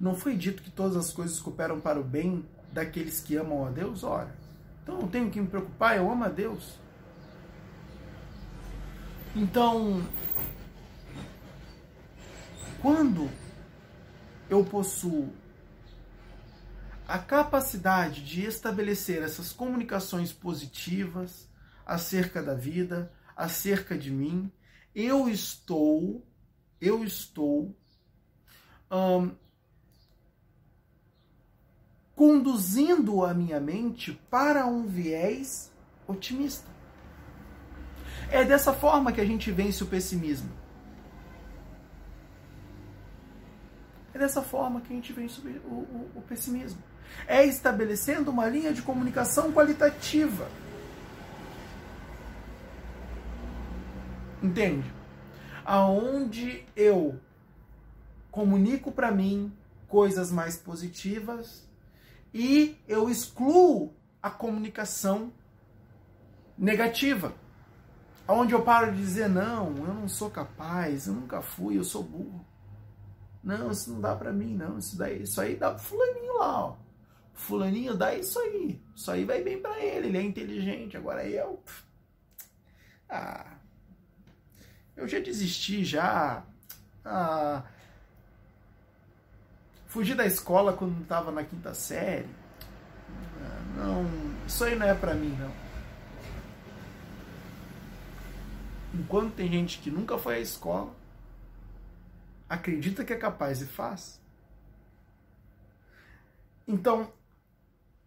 não 0.00 0.14
foi 0.14 0.36
dito 0.36 0.62
que 0.62 0.70
todas 0.70 0.96
as 0.96 1.12
coisas 1.12 1.38
cooperam 1.38 1.80
para 1.80 2.00
o 2.00 2.04
bem 2.04 2.44
daqueles 2.72 3.20
que 3.20 3.36
amam 3.36 3.66
a 3.66 3.70
Deus? 3.70 4.02
Ora, 4.02 4.34
então 4.82 5.00
não 5.00 5.08
tenho 5.08 5.30
que 5.30 5.40
me 5.40 5.46
preocupar, 5.46 5.96
eu 5.96 6.10
amo 6.10 6.24
a 6.24 6.28
Deus. 6.28 6.78
Então, 9.34 10.02
quando 12.80 13.28
eu 14.48 14.64
possuo 14.64 15.30
a 17.06 17.18
capacidade 17.18 18.24
de 18.24 18.44
estabelecer 18.44 19.22
essas 19.22 19.52
comunicações 19.52 20.32
positivas 20.32 21.48
acerca 21.84 22.42
da 22.42 22.54
vida, 22.54 23.12
acerca 23.36 23.96
de 23.96 24.10
mim, 24.10 24.50
eu 24.94 25.28
estou, 25.28 26.26
eu 26.80 27.04
estou 27.04 27.76
conduzindo 32.14 33.24
a 33.24 33.34
minha 33.34 33.60
mente 33.60 34.18
para 34.30 34.66
um 34.66 34.86
viés 34.86 35.70
otimista. 36.08 36.68
É 38.30 38.44
dessa 38.44 38.72
forma 38.72 39.12
que 39.12 39.20
a 39.20 39.24
gente 39.24 39.52
vence 39.52 39.84
o 39.84 39.86
pessimismo. 39.86 40.50
É 44.14 44.18
dessa 44.18 44.40
forma 44.40 44.80
que 44.80 44.92
a 44.92 44.96
gente 44.96 45.12
vence 45.12 45.40
o, 45.40 45.68
o, 45.68 46.10
o 46.16 46.22
pessimismo. 46.22 46.82
É 47.26 47.44
estabelecendo 47.44 48.30
uma 48.30 48.48
linha 48.48 48.72
de 48.72 48.82
comunicação 48.82 49.52
qualitativa. 49.52 50.48
Entende? 54.42 54.90
Aonde 55.64 56.64
eu 56.74 57.20
comunico 58.36 58.92
para 58.92 59.10
mim 59.10 59.50
coisas 59.88 60.30
mais 60.30 60.58
positivas 60.58 61.66
e 62.34 62.76
eu 62.86 63.08
excluo 63.08 63.96
a 64.22 64.28
comunicação 64.28 65.32
negativa. 66.58 67.32
Onde 68.28 68.52
eu 68.52 68.60
paro 68.60 68.92
de 68.92 68.98
dizer, 68.98 69.26
não, 69.26 69.74
eu 69.78 69.94
não 69.94 70.06
sou 70.06 70.28
capaz, 70.28 71.06
eu 71.06 71.14
nunca 71.14 71.40
fui, 71.40 71.78
eu 71.78 71.84
sou 71.84 72.02
burro. 72.02 72.44
Não, 73.42 73.70
isso 73.70 73.90
não 73.90 74.02
dá 74.02 74.14
para 74.14 74.34
mim, 74.34 74.54
não. 74.54 74.76
Isso 74.76 74.98
daí, 74.98 75.22
isso 75.22 75.40
aí 75.40 75.56
dá 75.56 75.70
pro 75.70 75.82
fulaninho 75.82 76.34
lá, 76.34 76.66
ó. 76.66 76.76
Fulaninho 77.32 77.96
dá 77.96 78.14
isso 78.14 78.38
aí. 78.38 78.82
Isso 78.94 79.10
aí 79.10 79.24
vai 79.24 79.42
bem 79.42 79.62
para 79.62 79.82
ele, 79.82 80.08
ele 80.08 80.18
é 80.18 80.22
inteligente. 80.22 80.94
Agora 80.94 81.26
eu. 81.26 81.62
Ah. 83.08 83.56
Eu 84.94 85.08
já 85.08 85.20
desisti 85.20 85.86
já. 85.86 86.44
Ah. 87.02 87.64
Fugi 89.96 90.14
da 90.14 90.26
escola 90.26 90.74
quando 90.74 91.00
estava 91.00 91.32
na 91.32 91.42
quinta 91.42 91.72
série. 91.72 92.28
Não, 93.76 94.04
isso 94.46 94.62
aí 94.62 94.76
não 94.76 94.86
é 94.86 94.94
para 94.94 95.14
mim, 95.14 95.34
não. 95.40 95.50
Enquanto 98.92 99.32
tem 99.36 99.50
gente 99.50 99.78
que 99.78 99.90
nunca 99.90 100.18
foi 100.18 100.34
à 100.34 100.38
escola, 100.38 100.94
acredita 102.46 103.06
que 103.06 103.14
é 103.14 103.16
capaz 103.16 103.62
e 103.62 103.66
faz. 103.66 104.20
Então, 106.68 107.10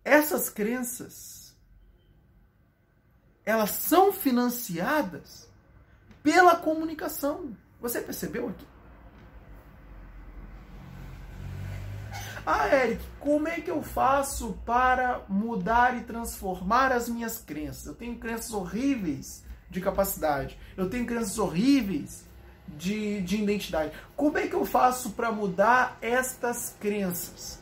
essas 0.04 0.48
crenças 0.48 1.58
elas 3.44 3.72
são 3.72 4.14
financiadas 4.14 5.50
pela 6.22 6.56
comunicação. 6.56 7.58
Você 7.82 8.00
percebeu 8.00 8.50
aqui? 8.50 8.79
Ah, 12.46 12.68
Eric, 12.68 13.04
como 13.20 13.48
é 13.48 13.60
que 13.60 13.70
eu 13.70 13.82
faço 13.82 14.58
para 14.66 15.22
mudar 15.28 15.98
e 15.98 16.04
transformar 16.04 16.92
as 16.92 17.10
minhas 17.10 17.38
crenças? 17.40 17.86
Eu 17.86 17.94
tenho 17.94 18.18
crenças 18.18 18.54
horríveis 18.54 19.44
de 19.70 19.82
capacidade. 19.82 20.58
Eu 20.76 20.90
tenho 20.90 21.06
crenças 21.06 21.38
horríveis 21.38 22.26
de, 22.68 23.22
de 23.22 23.42
identidade. 23.42 23.92
Como 24.16 24.38
é 24.38 24.48
que 24.48 24.56
eu 24.56 24.66
faço 24.66 25.12
para 25.12 25.32
mudar 25.32 25.98
estas 26.02 26.76
crenças? 26.80 27.60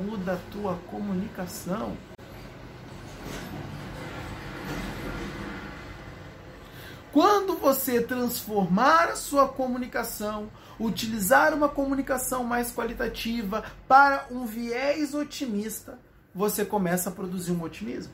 Muda 0.00 0.34
a 0.34 0.52
tua 0.52 0.76
comunicação. 0.90 1.96
Quando 7.12 7.56
você 7.56 8.00
transformar 8.00 9.10
a 9.10 9.16
sua 9.16 9.46
comunicação, 9.46 10.48
utilizar 10.78 11.54
uma 11.54 11.68
comunicação 11.68 12.44
mais 12.44 12.72
qualitativa 12.72 13.64
para 13.86 14.26
um 14.30 14.44
viés 14.44 15.14
otimista, 15.14 15.98
você 16.34 16.64
começa 16.64 17.10
a 17.10 17.12
produzir 17.12 17.52
um 17.52 17.62
otimismo. 17.62 18.12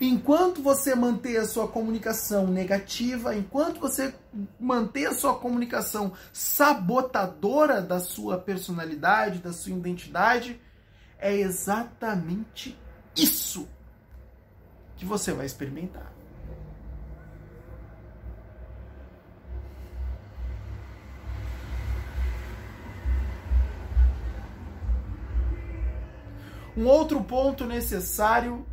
Enquanto 0.00 0.62
você 0.62 0.94
manter 0.94 1.36
a 1.36 1.46
sua 1.46 1.68
comunicação 1.68 2.46
negativa, 2.46 3.36
enquanto 3.36 3.78
você 3.78 4.14
manter 4.58 5.06
a 5.06 5.14
sua 5.14 5.34
comunicação 5.36 6.12
sabotadora 6.32 7.80
da 7.80 8.00
sua 8.00 8.38
personalidade, 8.38 9.38
da 9.38 9.52
sua 9.52 9.72
identidade, 9.72 10.60
é 11.18 11.32
exatamente 11.34 12.76
isso 13.16 13.68
que 14.96 15.04
você 15.04 15.32
vai 15.32 15.46
experimentar. 15.46 16.13
Um 26.76 26.86
outro 26.86 27.22
ponto 27.22 27.64
necessário 27.64 28.66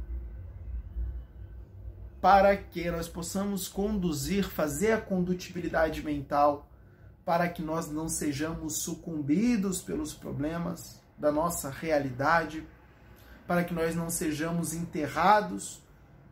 para 2.20 2.56
que 2.56 2.90
nós 2.92 3.08
possamos 3.08 3.68
conduzir, 3.68 4.48
fazer 4.48 4.92
a 4.92 5.02
condutibilidade 5.02 6.04
mental, 6.04 6.68
para 7.26 7.50
que 7.50 7.62
nós 7.62 7.90
não 7.90 8.08
sejamos 8.08 8.84
sucumbidos 8.84 9.82
pelos 9.82 10.14
problemas 10.14 11.02
da 11.18 11.32
nossa 11.32 11.70
realidade, 11.70 12.66
para 13.48 13.64
que 13.64 13.74
nós 13.74 13.96
não 13.96 14.10
sejamos 14.10 14.74
enterrados 14.74 15.82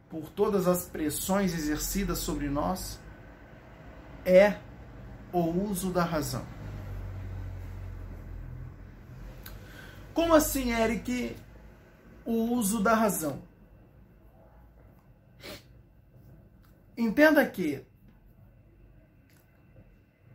por 0.09 0.29
todas 0.29 0.67
as 0.67 0.85
pressões 0.85 1.53
exercidas 1.53 2.19
sobre 2.19 2.49
nós, 2.49 2.99
é 4.25 4.57
o 5.31 5.39
uso 5.39 5.91
da 5.91 6.03
razão. 6.03 6.45
Como 10.13 10.33
assim, 10.33 10.71
Eric, 10.71 11.35
o 12.25 12.53
uso 12.53 12.81
da 12.81 12.93
razão? 12.93 13.41
Entenda 16.97 17.45
que 17.45 17.85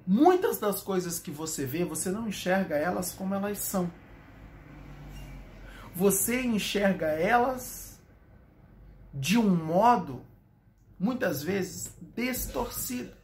muitas 0.06 0.58
das 0.58 0.80
coisas 0.80 1.18
que 1.18 1.30
você 1.30 1.66
vê, 1.66 1.84
você 1.84 2.10
não 2.10 2.28
enxerga 2.28 2.76
elas 2.76 3.12
como 3.12 3.34
elas 3.34 3.58
são. 3.58 3.90
Você 5.94 6.40
enxerga 6.42 7.06
elas 7.06 8.00
de 9.12 9.38
um 9.38 9.54
modo, 9.54 10.24
muitas 10.98 11.42
vezes, 11.42 11.94
distorcido. 12.16 13.23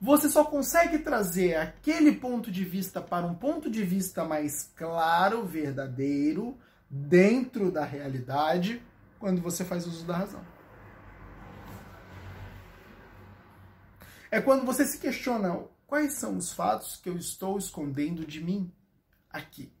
Você 0.00 0.28
só 0.28 0.44
consegue 0.44 0.98
trazer 0.98 1.56
aquele 1.56 2.12
ponto 2.12 2.50
de 2.50 2.64
vista 2.64 3.00
para 3.00 3.26
um 3.26 3.34
ponto 3.34 3.70
de 3.70 3.82
vista 3.82 4.24
mais 4.24 4.70
claro, 4.76 5.44
verdadeiro, 5.44 6.58
dentro 6.88 7.70
da 7.72 7.84
realidade, 7.84 8.82
quando 9.18 9.40
você 9.40 9.64
faz 9.64 9.86
uso 9.86 10.04
da 10.04 10.16
razão. 10.18 10.44
É 14.30 14.40
quando 14.40 14.66
você 14.66 14.84
se 14.84 14.98
questiona 14.98 15.64
quais 15.86 16.12
são 16.14 16.36
os 16.36 16.52
fatos 16.52 16.96
que 16.96 17.08
eu 17.08 17.16
estou 17.16 17.56
escondendo 17.56 18.26
de 18.26 18.42
mim 18.42 18.70
aqui. 19.30 19.72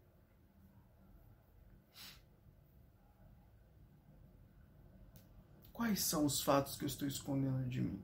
Quais 5.74 6.00
são 6.00 6.24
os 6.24 6.40
fatos 6.40 6.74
que 6.74 6.84
eu 6.84 6.86
estou 6.86 7.06
escondendo 7.06 7.68
de 7.68 7.82
mim? 7.82 8.02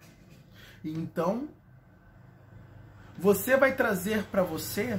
E 0.00 0.69
então, 0.88 1.48
você 3.18 3.56
vai 3.56 3.74
trazer 3.74 4.24
para 4.24 4.42
você 4.42 4.98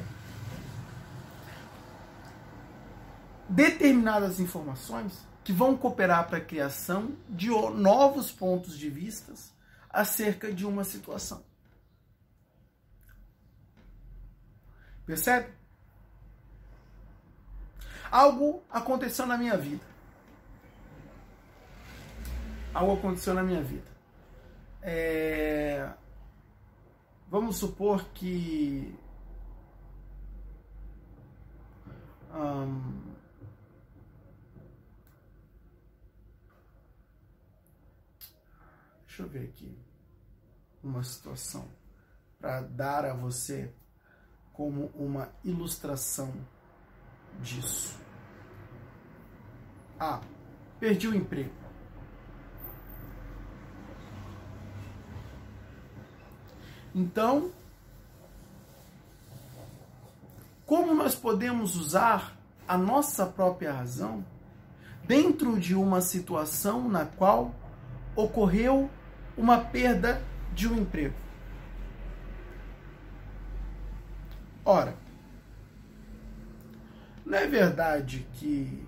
determinadas 3.49 4.39
informações 4.39 5.25
que 5.43 5.51
vão 5.51 5.75
cooperar 5.75 6.27
para 6.27 6.37
a 6.37 6.45
criação 6.45 7.15
de 7.27 7.49
novos 7.49 8.31
pontos 8.31 8.77
de 8.77 8.89
vistas 8.89 9.51
acerca 9.89 10.53
de 10.53 10.65
uma 10.65 10.83
situação. 10.83 11.43
Percebe? 15.05 15.51
Algo 18.09 18.63
aconteceu 18.69 19.25
na 19.25 19.37
minha 19.37 19.57
vida. 19.57 19.83
Algo 22.73 22.93
aconteceu 22.93 23.33
na 23.33 23.43
minha 23.43 23.61
vida. 23.61 23.90
É... 24.81 25.91
Vamos 27.29 27.57
supor 27.57 28.03
que. 28.13 28.93
Hum, 32.33 33.11
Deixa 39.11 39.23
eu 39.23 39.27
ver 39.27 39.49
aqui 39.49 39.77
uma 40.81 41.03
situação 41.03 41.67
para 42.39 42.61
dar 42.61 43.03
a 43.03 43.13
você 43.13 43.69
como 44.53 44.85
uma 44.95 45.29
ilustração 45.43 46.33
disso. 47.41 47.99
Ah, 49.99 50.21
perdi 50.79 51.09
o 51.09 51.13
emprego. 51.13 51.60
Então, 56.93 57.51
como 60.65 60.93
nós 60.93 61.15
podemos 61.15 61.75
usar 61.75 62.37
a 62.67 62.77
nossa 62.77 63.25
própria 63.25 63.73
razão 63.73 64.23
dentro 65.05 65.59
de 65.59 65.75
uma 65.75 65.99
situação 65.99 66.87
na 66.87 67.05
qual 67.05 67.53
ocorreu 68.15 68.89
uma 69.37 69.57
perda 69.57 70.21
de 70.53 70.67
um 70.67 70.77
emprego. 70.77 71.15
Ora, 74.63 74.95
não 77.25 77.37
é 77.37 77.47
verdade 77.47 78.25
que 78.35 78.85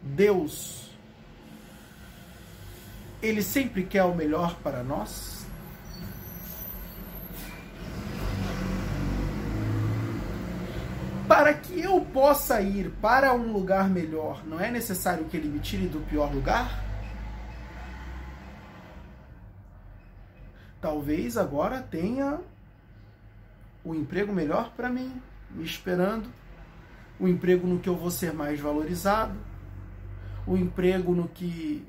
Deus 0.00 0.90
ele 3.22 3.42
sempre 3.42 3.84
quer 3.84 4.04
o 4.04 4.14
melhor 4.14 4.54
para 4.62 4.82
nós? 4.82 5.46
Para 11.30 11.54
que 11.54 11.80
eu 11.80 12.00
possa 12.00 12.60
ir 12.60 12.90
para 13.00 13.32
um 13.32 13.52
lugar 13.52 13.88
melhor, 13.88 14.44
não 14.44 14.58
é 14.58 14.68
necessário 14.68 15.26
que 15.26 15.36
ele 15.36 15.48
me 15.48 15.60
tire 15.60 15.86
do 15.86 16.00
pior 16.00 16.34
lugar? 16.34 16.82
Talvez 20.80 21.36
agora 21.36 21.82
tenha 21.82 22.40
o 23.84 23.90
um 23.90 23.94
emprego 23.94 24.32
melhor 24.32 24.72
para 24.72 24.88
mim, 24.88 25.22
me 25.52 25.62
esperando 25.62 26.28
o 27.20 27.28
emprego 27.28 27.64
no 27.64 27.78
que 27.78 27.88
eu 27.88 27.96
vou 27.96 28.10
ser 28.10 28.34
mais 28.34 28.58
valorizado, 28.58 29.38
o 30.44 30.56
emprego 30.56 31.14
no 31.14 31.28
que 31.28 31.86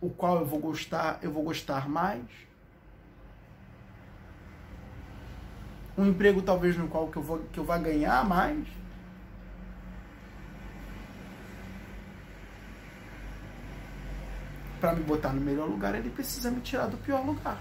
o 0.00 0.08
qual 0.08 0.38
eu 0.38 0.46
vou 0.46 0.58
gostar, 0.58 1.18
eu 1.20 1.30
vou 1.30 1.42
gostar 1.42 1.90
mais. 1.90 2.24
Um 5.96 6.06
emprego 6.06 6.40
talvez 6.42 6.76
no 6.76 6.88
qual 6.88 7.08
que 7.08 7.18
eu 7.18 7.22
vou 7.22 7.38
que 7.52 7.58
eu 7.58 7.64
vá 7.64 7.78
ganhar 7.78 8.26
mais. 8.26 8.66
Para 14.80 14.94
me 14.94 15.02
botar 15.04 15.32
no 15.32 15.40
melhor 15.40 15.68
lugar, 15.68 15.94
ele 15.94 16.10
precisa 16.10 16.50
me 16.50 16.60
tirar 16.60 16.86
do 16.86 16.96
pior 16.98 17.24
lugar. 17.24 17.60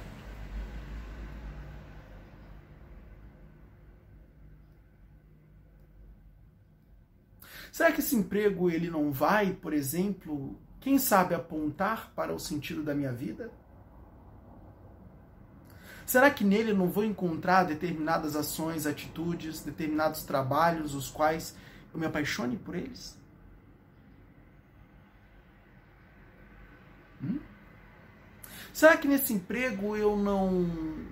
Será 7.72 7.92
que 7.92 8.02
esse 8.02 8.16
emprego 8.16 8.70
ele 8.70 8.90
não 8.90 9.12
vai, 9.12 9.54
por 9.54 9.74
exemplo, 9.74 10.60
quem 10.80 10.98
sabe 10.98 11.34
apontar 11.34 12.12
para 12.16 12.34
o 12.34 12.40
sentido 12.40 12.84
da 12.84 12.94
minha 12.94 13.14
vida? 13.14 13.52
Será 16.12 16.30
que 16.30 16.44
nele 16.44 16.74
não 16.74 16.90
vou 16.90 17.06
encontrar 17.06 17.64
determinadas 17.64 18.36
ações, 18.36 18.86
atitudes, 18.86 19.62
determinados 19.62 20.26
trabalhos, 20.26 20.94
os 20.94 21.08
quais 21.08 21.56
eu 21.94 21.98
me 21.98 22.06
apaixone 22.06 22.58
por 22.58 22.76
eles? 22.76 23.18
Hum? 27.24 27.40
Será 28.74 28.98
que 28.98 29.08
nesse 29.08 29.32
emprego 29.32 29.96
eu 29.96 30.18
não 30.18 30.66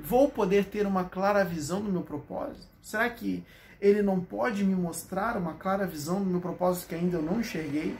vou 0.03 0.29
poder 0.29 0.65
ter 0.65 0.85
uma 0.85 1.05
clara 1.05 1.45
visão 1.45 1.81
do 1.81 1.89
meu 1.89 2.01
propósito? 2.01 2.67
Será 2.81 3.09
que 3.09 3.41
ele 3.79 4.01
não 4.01 4.19
pode 4.19 4.65
me 4.65 4.75
mostrar 4.75 5.37
uma 5.37 5.53
clara 5.53 5.87
visão 5.87 6.21
do 6.21 6.29
meu 6.29 6.41
propósito 6.41 6.89
que 6.89 6.95
ainda 6.95 7.15
eu 7.15 7.21
não 7.21 7.39
enxerguei? 7.39 7.97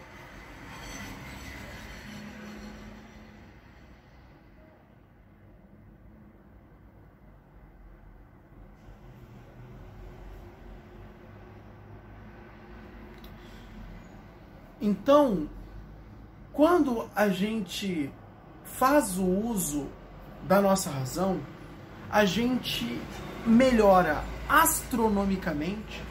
Então, 14.89 15.47
quando 16.51 17.07
a 17.15 17.29
gente 17.29 18.11
faz 18.63 19.19
o 19.19 19.23
uso 19.23 19.87
da 20.47 20.59
nossa 20.59 20.89
razão, 20.89 21.39
a 22.09 22.25
gente 22.25 22.99
melhora 23.45 24.23
astronomicamente 24.49 26.01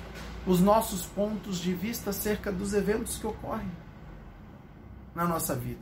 os 0.46 0.60
nossos 0.60 1.04
pontos 1.04 1.58
de 1.58 1.74
vista 1.74 2.10
acerca 2.10 2.52
dos 2.52 2.72
eventos 2.72 3.18
que 3.18 3.26
ocorrem 3.26 3.68
na 5.12 5.26
nossa 5.26 5.56
vida. 5.56 5.80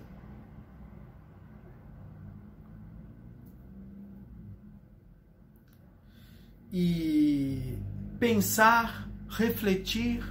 E 6.73 7.79
pensar, 8.19 9.07
refletir 9.29 10.25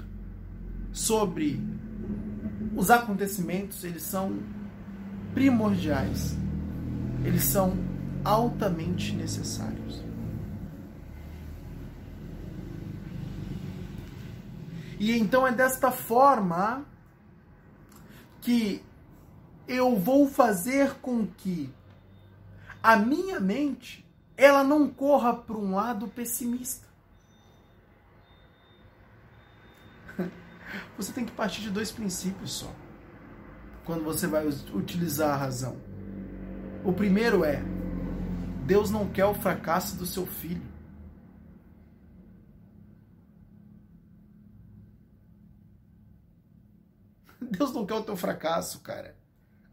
sobre 0.92 1.62
os 2.76 2.92
acontecimentos, 2.92 3.84
eles 3.84 4.04
são 4.04 4.40
primordiais. 5.34 6.36
Eles 7.24 7.44
são 7.44 7.78
altamente 8.24 9.14
necessários. 9.14 10.04
E 15.00 15.12
então 15.18 15.46
é 15.46 15.52
desta 15.52 15.92
forma 15.92 16.86
que 18.42 18.82
eu 19.68 19.98
vou 19.98 20.28
fazer 20.28 20.96
com 21.02 21.26
que 21.26 21.70
a 22.82 22.96
minha 22.96 23.40
mente 23.40 24.06
ela 24.38 24.64
não 24.64 24.90
corra 24.90 25.34
para 25.34 25.58
um 25.58 25.76
lado 25.76 26.08
pessimista. 26.08 26.86
Você 30.98 31.12
tem 31.12 31.26
que 31.26 31.32
partir 31.32 31.62
de 31.62 31.70
dois 31.70 31.92
princípios 31.92 32.52
só. 32.52 32.74
Quando 33.84 34.04
você 34.04 34.28
vai 34.28 34.48
utilizar 34.48 35.34
a 35.34 35.38
razão. 35.38 35.78
O 36.84 36.94
primeiro 36.94 37.44
é: 37.44 37.62
Deus 38.66 38.90
não 38.90 39.10
quer 39.10 39.26
o 39.26 39.34
fracasso 39.34 39.96
do 39.96 40.06
seu 40.06 40.26
filho. 40.26 40.76
Deus 47.52 47.72
não 47.74 47.86
quer 47.86 47.96
o 47.96 48.04
teu 48.04 48.16
fracasso, 48.16 48.80
cara. 48.80 49.16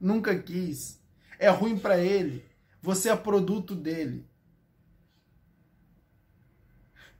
Nunca 0.00 0.38
quis. 0.38 1.00
É 1.38 1.48
ruim 1.48 1.78
para 1.78 1.98
ele. 1.98 2.44
Você 2.82 3.08
é 3.08 3.16
produto 3.16 3.74
dele. 3.74 4.28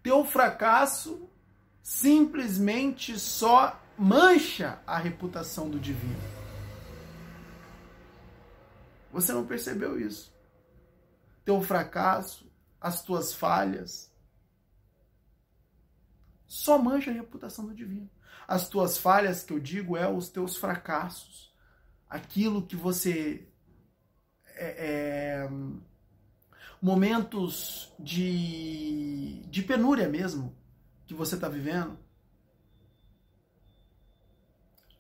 Teu 0.03 0.25
fracasso 0.25 1.31
simplesmente 1.83 3.19
só 3.19 3.81
mancha 3.99 4.81
a 4.87 4.99
reputação 4.99 5.69
do 5.69 5.79
divino. 5.79 6.21
Você 9.13 9.33
não 9.33 9.45
percebeu 9.45 10.01
isso. 10.01 10.33
Teu 11.45 11.61
fracasso, 11.61 12.51
as 12.81 13.03
tuas 13.03 13.35
falhas, 13.35 14.11
só 16.47 16.79
mancha 16.79 17.11
a 17.11 17.15
reputação 17.15 17.67
do 17.67 17.75
divino. 17.75 18.09
As 18.47 18.69
tuas 18.69 18.97
falhas, 18.97 19.43
que 19.43 19.53
eu 19.53 19.59
digo, 19.59 19.97
é 19.97 20.09
os 20.09 20.29
teus 20.29 20.57
fracassos. 20.57 21.53
Aquilo 22.09 22.67
que 22.67 22.77
você. 22.77 23.49
É, 24.55 25.47
é, 25.47 25.49
momentos 26.81 27.93
de, 27.99 29.43
de 29.47 29.63
penúria 29.63 30.09
mesmo 30.09 30.55
que 31.07 31.15
você 31.15 31.35
está 31.35 31.49
vivendo. 31.49 31.99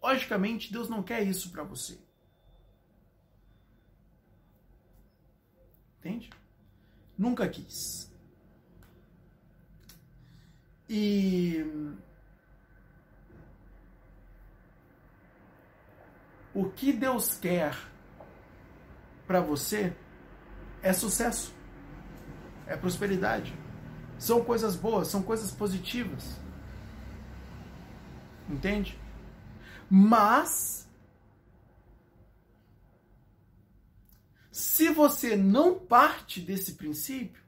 Logicamente, 0.02 0.72
Deus 0.72 0.88
não 0.88 1.02
quer 1.02 1.22
isso 1.22 1.50
para 1.50 1.62
você. 1.62 1.98
Entende? 5.98 6.30
Nunca 7.16 7.48
quis. 7.48 8.10
E 10.88 11.64
o 16.52 16.68
que 16.68 16.92
Deus 16.92 17.34
quer 17.38 17.74
para 19.26 19.40
você 19.40 19.96
é 20.82 20.92
sucesso, 20.92 21.54
é 22.66 22.76
prosperidade. 22.76 23.61
São 24.22 24.44
coisas 24.44 24.76
boas, 24.76 25.08
são 25.08 25.20
coisas 25.20 25.50
positivas. 25.50 26.38
Entende? 28.48 28.96
Mas 29.90 30.88
se 34.52 34.90
você 34.90 35.34
não 35.34 35.76
parte 35.76 36.40
desse 36.40 36.74
princípio, 36.74 37.42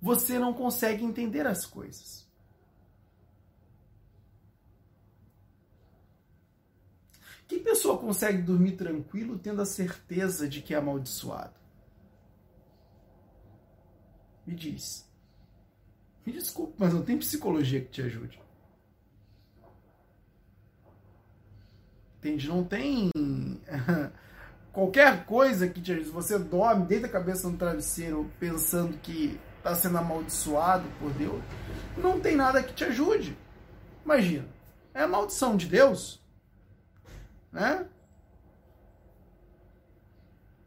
você 0.00 0.38
não 0.38 0.54
consegue 0.54 1.04
entender 1.04 1.46
as 1.46 1.66
coisas. 1.66 2.26
Que 7.46 7.58
pessoa 7.58 7.98
consegue 7.98 8.40
dormir 8.40 8.72
tranquilo 8.72 9.38
tendo 9.38 9.60
a 9.60 9.66
certeza 9.66 10.48
de 10.48 10.62
que 10.62 10.72
é 10.72 10.78
amaldiçoado? 10.78 11.63
Me 14.46 14.54
diz. 14.54 15.08
Me 16.24 16.32
desculpe, 16.32 16.74
mas 16.78 16.92
não 16.92 17.02
tem 17.02 17.18
psicologia 17.18 17.80
que 17.80 17.90
te 17.90 18.02
ajude. 18.02 18.40
Entende? 22.18 22.48
Não 22.48 22.64
tem 22.64 23.10
qualquer 24.72 25.26
coisa 25.26 25.68
que 25.68 25.80
te 25.80 25.92
ajude. 25.92 26.08
Você 26.10 26.38
dorme, 26.38 26.86
deita 26.86 27.06
a 27.06 27.10
cabeça 27.10 27.48
no 27.48 27.58
travesseiro 27.58 28.30
pensando 28.40 28.96
que 28.98 29.38
está 29.58 29.74
sendo 29.74 29.98
amaldiçoado 29.98 30.88
por 30.98 31.12
Deus. 31.12 31.42
Não 31.96 32.20
tem 32.20 32.36
nada 32.36 32.62
que 32.62 32.72
te 32.72 32.84
ajude. 32.84 33.36
Imagina, 34.04 34.46
é 34.92 35.02
a 35.02 35.08
maldição 35.08 35.56
de 35.56 35.66
Deus, 35.66 36.22
né? 37.50 37.86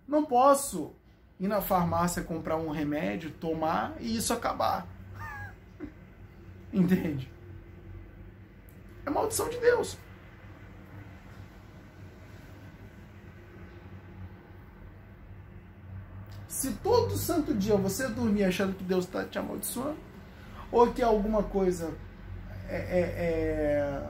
Não 0.08 0.26
posso 0.26 0.96
ir 1.40 1.48
na 1.48 1.62
farmácia 1.62 2.24
comprar 2.24 2.58
um 2.58 2.70
remédio, 2.70 3.32
tomar 3.32 3.96
e 4.00 4.16
isso 4.16 4.34
acabar. 4.34 4.88
Entende? 6.74 7.32
É 9.06 9.10
maldição 9.10 9.50
de 9.50 9.58
Deus. 9.60 9.98
Se 16.48 16.74
todo 16.84 17.16
santo 17.16 17.54
dia 17.54 17.78
você 17.78 18.08
dormir 18.08 18.44
achando 18.44 18.76
que 18.76 18.84
Deus 18.84 19.06
está 19.06 19.24
te 19.24 19.38
amaldiçoando, 19.38 19.98
ou 20.72 20.92
que 20.92 21.04
alguma 21.04 21.44
coisa 21.44 21.94
é, 22.68 22.76
é, 22.76 23.00
é, 23.00 24.04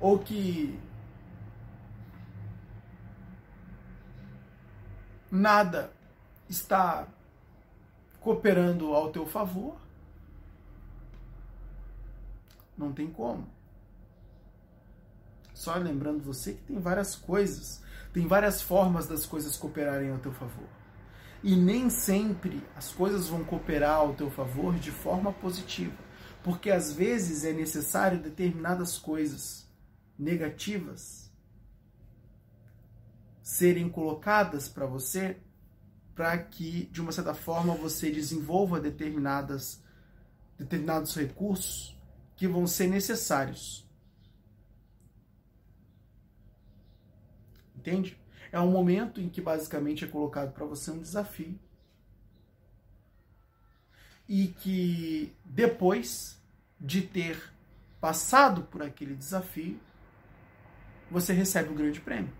ou 0.00 0.18
que 0.18 0.78
nada 5.30 5.92
está 6.48 7.06
cooperando 8.20 8.92
ao 8.94 9.10
teu 9.10 9.26
favor, 9.26 9.76
não 12.76 12.92
tem 12.92 13.10
como. 13.10 13.46
Só 15.54 15.74
lembrando 15.74 16.22
você 16.22 16.54
que 16.54 16.62
tem 16.62 16.78
várias 16.78 17.14
coisas, 17.14 17.82
tem 18.12 18.26
várias 18.26 18.60
formas 18.62 19.06
das 19.06 19.26
coisas 19.26 19.56
cooperarem 19.56 20.10
ao 20.10 20.18
teu 20.18 20.32
favor. 20.32 20.68
E 21.42 21.56
nem 21.56 21.88
sempre 21.88 22.62
as 22.76 22.90
coisas 22.92 23.28
vão 23.28 23.44
cooperar 23.44 23.96
ao 23.96 24.14
teu 24.14 24.30
favor 24.30 24.74
de 24.74 24.90
forma 24.90 25.32
positiva, 25.32 25.96
porque 26.42 26.70
às 26.70 26.92
vezes 26.92 27.44
é 27.44 27.52
necessário 27.52 28.18
determinadas 28.18 28.98
coisas 28.98 29.66
negativas 30.18 31.29
serem 33.50 33.88
colocadas 33.88 34.68
para 34.68 34.86
você 34.86 35.36
para 36.14 36.38
que 36.38 36.86
de 36.92 37.00
uma 37.00 37.10
certa 37.10 37.34
forma 37.34 37.74
você 37.74 38.08
desenvolva 38.08 38.78
determinadas 38.78 39.82
determinados 40.56 41.16
recursos 41.16 41.98
que 42.36 42.46
vão 42.46 42.66
ser 42.66 42.86
necessários. 42.86 43.84
Entende? 47.74 48.16
É 48.52 48.60
um 48.60 48.70
momento 48.70 49.20
em 49.20 49.28
que 49.28 49.40
basicamente 49.40 50.04
é 50.04 50.08
colocado 50.08 50.52
para 50.52 50.64
você 50.64 50.92
um 50.92 51.00
desafio. 51.00 51.58
E 54.28 54.48
que 54.48 55.34
depois 55.44 56.38
de 56.78 57.02
ter 57.02 57.52
passado 58.00 58.62
por 58.62 58.82
aquele 58.82 59.16
desafio, 59.16 59.80
você 61.10 61.32
recebe 61.32 61.70
o 61.70 61.74
grande 61.74 62.00
prêmio. 62.00 62.39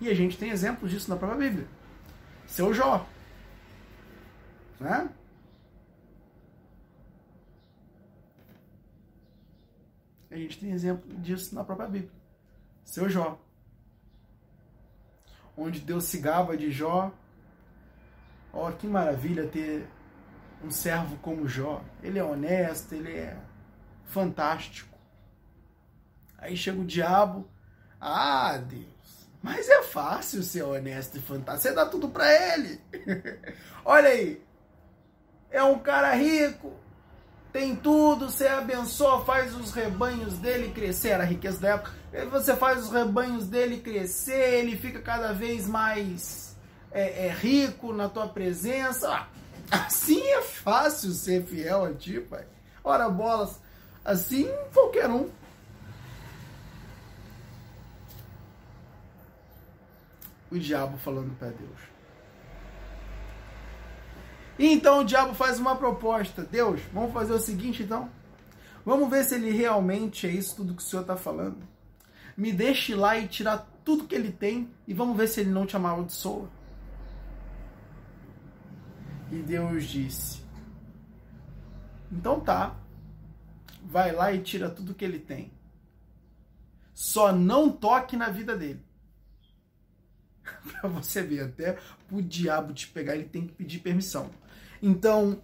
E 0.00 0.08
a 0.08 0.14
gente 0.14 0.38
tem 0.38 0.50
exemplos 0.50 0.90
disso 0.90 1.10
na 1.10 1.16
própria 1.16 1.38
Bíblia. 1.38 1.66
Seu 2.46 2.72
Jó. 2.72 3.06
Né? 4.78 5.08
A 10.30 10.36
gente 10.36 10.58
tem 10.58 10.70
exemplo 10.70 11.08
disso 11.20 11.54
na 11.54 11.64
própria 11.64 11.88
Bíblia. 11.88 12.12
Seu 12.84 13.08
Jó 13.08 13.38
onde 15.56 15.80
Deus 15.80 16.04
se 16.04 16.18
gaba 16.18 16.56
de 16.56 16.70
Jó. 16.70 17.12
Ó, 18.52 18.68
oh, 18.68 18.72
que 18.72 18.86
maravilha 18.86 19.46
ter 19.48 19.86
um 20.62 20.70
servo 20.70 21.16
como 21.18 21.48
Jó. 21.48 21.82
Ele 22.02 22.18
é 22.18 22.24
honesto, 22.24 22.94
ele 22.94 23.12
é 23.12 23.36
fantástico. 24.04 24.96
Aí 26.38 26.56
chega 26.56 26.80
o 26.80 26.84
diabo. 26.84 27.48
Ah, 28.00 28.58
Deus, 28.58 28.84
mas 29.46 29.68
é 29.68 29.80
fácil 29.80 30.42
ser 30.42 30.64
honesto 30.64 31.18
e 31.18 31.20
fantástico. 31.20 31.68
Você 31.68 31.72
dá 31.72 31.86
tudo 31.86 32.08
para 32.08 32.28
ele. 32.52 32.80
Olha 33.84 34.08
aí. 34.08 34.42
É 35.52 35.62
um 35.62 35.78
cara 35.78 36.12
rico, 36.14 36.72
tem 37.52 37.76
tudo, 37.76 38.28
você 38.28 38.48
abençoa, 38.48 39.24
faz 39.24 39.54
os 39.54 39.70
rebanhos 39.70 40.36
dele 40.38 40.72
crescer, 40.72 41.10
era 41.10 41.22
a 41.22 41.26
riqueza 41.26 41.60
da 41.60 41.68
época. 41.68 41.92
Você 42.32 42.56
faz 42.56 42.86
os 42.86 42.90
rebanhos 42.90 43.46
dele 43.46 43.78
crescer, 43.78 44.54
ele 44.54 44.76
fica 44.76 45.00
cada 45.00 45.32
vez 45.32 45.68
mais 45.68 46.56
é, 46.90 47.26
é, 47.26 47.30
rico 47.30 47.92
na 47.92 48.08
tua 48.08 48.26
presença. 48.26 49.08
Ah, 49.08 49.28
assim 49.70 50.26
é 50.26 50.42
fácil 50.42 51.12
ser 51.12 51.44
fiel 51.44 51.84
a 51.84 51.94
ti, 51.94 52.18
pai. 52.18 52.44
Ora, 52.82 53.08
bolas, 53.08 53.60
assim 54.04 54.50
qualquer 54.74 55.08
um. 55.08 55.30
O 60.50 60.58
diabo 60.58 60.96
falando 60.98 61.36
para 61.38 61.48
Deus. 61.48 61.96
E 64.58 64.72
então 64.72 65.00
o 65.00 65.04
diabo 65.04 65.34
faz 65.34 65.58
uma 65.58 65.76
proposta. 65.76 66.42
Deus, 66.42 66.80
vamos 66.92 67.12
fazer 67.12 67.32
o 67.32 67.38
seguinte 67.38 67.82
então. 67.82 68.10
Vamos 68.84 69.10
ver 69.10 69.24
se 69.24 69.34
ele 69.34 69.50
realmente 69.50 70.26
é 70.26 70.30
isso 70.30 70.56
tudo 70.56 70.74
que 70.74 70.82
o 70.82 70.84
Senhor 70.84 71.02
está 71.02 71.16
falando. 71.16 71.58
Me 72.36 72.52
deixe 72.52 72.94
lá 72.94 73.18
e 73.18 73.26
tirar 73.26 73.68
tudo 73.84 74.06
que 74.06 74.14
ele 74.14 74.30
tem 74.30 74.70
e 74.86 74.94
vamos 74.94 75.16
ver 75.16 75.28
se 75.28 75.40
ele 75.40 75.50
não 75.50 75.66
te 75.66 75.76
amaldiçoa. 75.76 76.48
E 79.32 79.36
Deus 79.42 79.84
disse: 79.84 80.40
Então 82.12 82.38
tá, 82.38 82.76
vai 83.84 84.12
lá 84.12 84.32
e 84.32 84.40
tira 84.40 84.70
tudo 84.70 84.94
que 84.94 85.04
ele 85.04 85.18
tem. 85.18 85.52
Só 86.94 87.32
não 87.32 87.70
toque 87.70 88.16
na 88.16 88.28
vida 88.28 88.56
dele. 88.56 88.85
para 90.80 90.88
você 90.88 91.22
ver, 91.22 91.44
até 91.44 91.78
o 92.10 92.22
diabo 92.22 92.72
te 92.72 92.88
pegar, 92.88 93.14
ele 93.14 93.28
tem 93.28 93.46
que 93.46 93.54
pedir 93.54 93.80
permissão. 93.80 94.30
Então, 94.82 95.42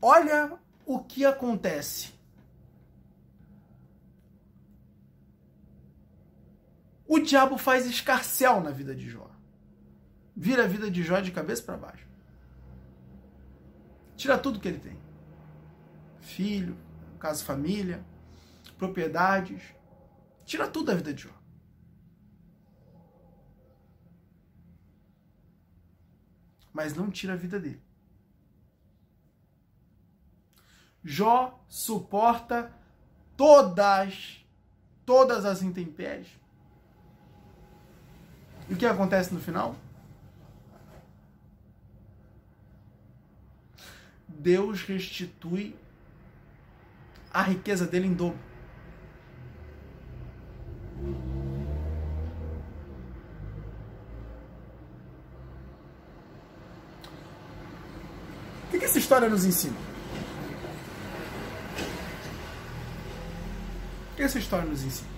olha 0.00 0.58
o 0.86 0.98
que 1.00 1.24
acontece. 1.24 2.12
O 7.06 7.18
diabo 7.18 7.58
faz 7.58 7.86
escarcel 7.86 8.60
na 8.60 8.70
vida 8.70 8.94
de 8.94 9.08
Jó. 9.08 9.30
Vira 10.36 10.64
a 10.64 10.66
vida 10.66 10.90
de 10.90 11.02
Jó 11.02 11.20
de 11.20 11.30
cabeça 11.30 11.62
para 11.62 11.76
baixo. 11.76 12.08
Tira 14.16 14.38
tudo 14.38 14.58
que 14.58 14.68
ele 14.68 14.78
tem. 14.78 14.98
Filho, 16.20 16.76
caso 17.18 17.44
família, 17.44 18.04
propriedades. 18.78 19.62
Tira 20.44 20.66
tudo 20.66 20.86
da 20.86 20.94
vida 20.94 21.12
de 21.12 21.22
Jó. 21.22 21.43
Mas 26.74 26.92
não 26.92 27.08
tira 27.08 27.34
a 27.34 27.36
vida 27.36 27.60
dele. 27.60 27.80
Jó 31.04 31.64
suporta 31.68 32.72
todas, 33.36 34.44
todas 35.06 35.44
as 35.44 35.62
intempéries. 35.62 36.26
E 38.68 38.74
o 38.74 38.76
que 38.76 38.84
acontece 38.84 39.32
no 39.32 39.40
final? 39.40 39.76
Deus 44.26 44.82
restitui 44.82 45.76
a 47.32 47.42
riqueza 47.42 47.86
dele 47.86 48.08
em 48.08 48.14
dobro. 48.14 48.54
essa 58.94 58.98
história 59.14 59.28
nos 59.28 59.44
ensina? 59.44 59.76
O 64.12 64.16
que 64.16 64.22
essa 64.24 64.38
história 64.40 64.68
nos 64.68 64.82
ensina? 64.82 65.08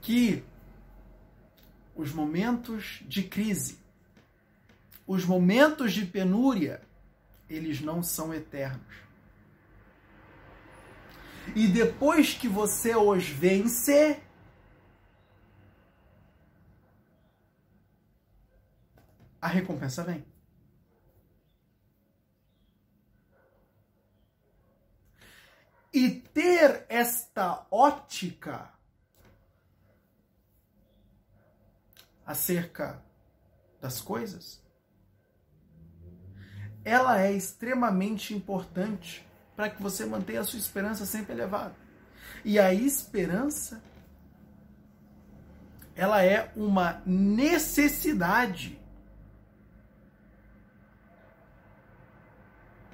Que 0.00 0.42
os 1.94 2.10
momentos 2.10 3.00
de 3.06 3.22
crise, 3.24 3.78
os 5.06 5.26
momentos 5.26 5.92
de 5.92 6.06
penúria, 6.06 6.80
eles 7.50 7.82
não 7.82 8.02
são 8.02 8.32
eternos. 8.32 8.96
E 11.54 11.66
depois 11.66 12.32
que 12.32 12.48
você 12.48 12.96
os 12.96 13.28
vence, 13.28 14.18
a 19.48 19.50
recompensa 19.50 20.04
vem. 20.04 20.24
E 25.92 26.10
ter 26.10 26.84
esta 26.88 27.66
ótica 27.70 28.70
acerca 32.26 33.02
das 33.80 34.02
coisas, 34.02 34.62
ela 36.84 37.20
é 37.20 37.32
extremamente 37.32 38.34
importante 38.34 39.26
para 39.56 39.70
que 39.70 39.82
você 39.82 40.04
mantenha 40.04 40.42
a 40.42 40.44
sua 40.44 40.58
esperança 40.58 41.06
sempre 41.06 41.32
elevada. 41.32 41.74
E 42.44 42.58
a 42.58 42.72
esperança 42.72 43.82
ela 45.96 46.22
é 46.22 46.52
uma 46.54 47.02
necessidade 47.04 48.78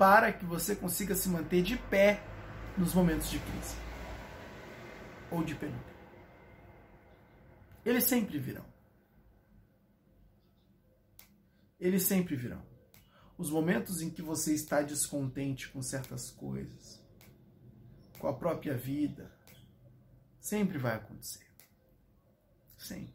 para 0.04 0.34
que 0.34 0.44
você 0.44 0.76
consiga 0.76 1.14
se 1.14 1.30
manter 1.30 1.62
de 1.62 1.78
pé 1.78 2.22
nos 2.76 2.92
momentos 2.92 3.30
de 3.30 3.38
crise 3.38 3.74
ou 5.30 5.42
de 5.42 5.54
penumbra. 5.54 5.94
Eles 7.86 8.04
sempre 8.04 8.38
virão. 8.38 8.66
Eles 11.80 12.02
sempre 12.02 12.36
virão. 12.36 12.60
Os 13.38 13.48
momentos 13.48 14.02
em 14.02 14.10
que 14.10 14.20
você 14.20 14.52
está 14.52 14.82
descontente 14.82 15.70
com 15.70 15.80
certas 15.80 16.30
coisas, 16.30 17.02
com 18.18 18.28
a 18.28 18.34
própria 18.34 18.76
vida, 18.76 19.34
sempre 20.38 20.76
vai 20.76 20.96
acontecer. 20.96 21.46
Sempre. 22.76 23.14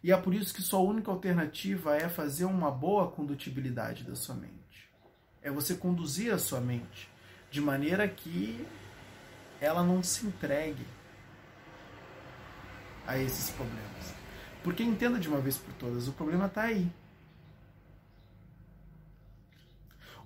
E 0.00 0.12
é 0.12 0.16
por 0.16 0.32
isso 0.32 0.54
que 0.54 0.62
sua 0.62 0.78
única 0.78 1.10
alternativa 1.10 1.96
é 1.96 2.08
fazer 2.08 2.44
uma 2.44 2.70
boa 2.70 3.10
condutibilidade 3.10 4.04
da 4.04 4.14
sua 4.14 4.36
mente. 4.36 4.63
É 5.44 5.50
você 5.50 5.76
conduzir 5.76 6.32
a 6.32 6.38
sua 6.38 6.60
mente 6.60 7.08
de 7.50 7.60
maneira 7.60 8.08
que 8.08 8.66
ela 9.60 9.84
não 9.84 10.02
se 10.02 10.26
entregue 10.26 10.84
a 13.06 13.18
esses 13.18 13.50
problemas. 13.50 14.14
Porque 14.62 14.82
entenda 14.82 15.20
de 15.20 15.28
uma 15.28 15.40
vez 15.40 15.58
por 15.58 15.72
todas, 15.74 16.08
o 16.08 16.12
problema 16.12 16.46
está 16.46 16.62
aí. 16.62 16.90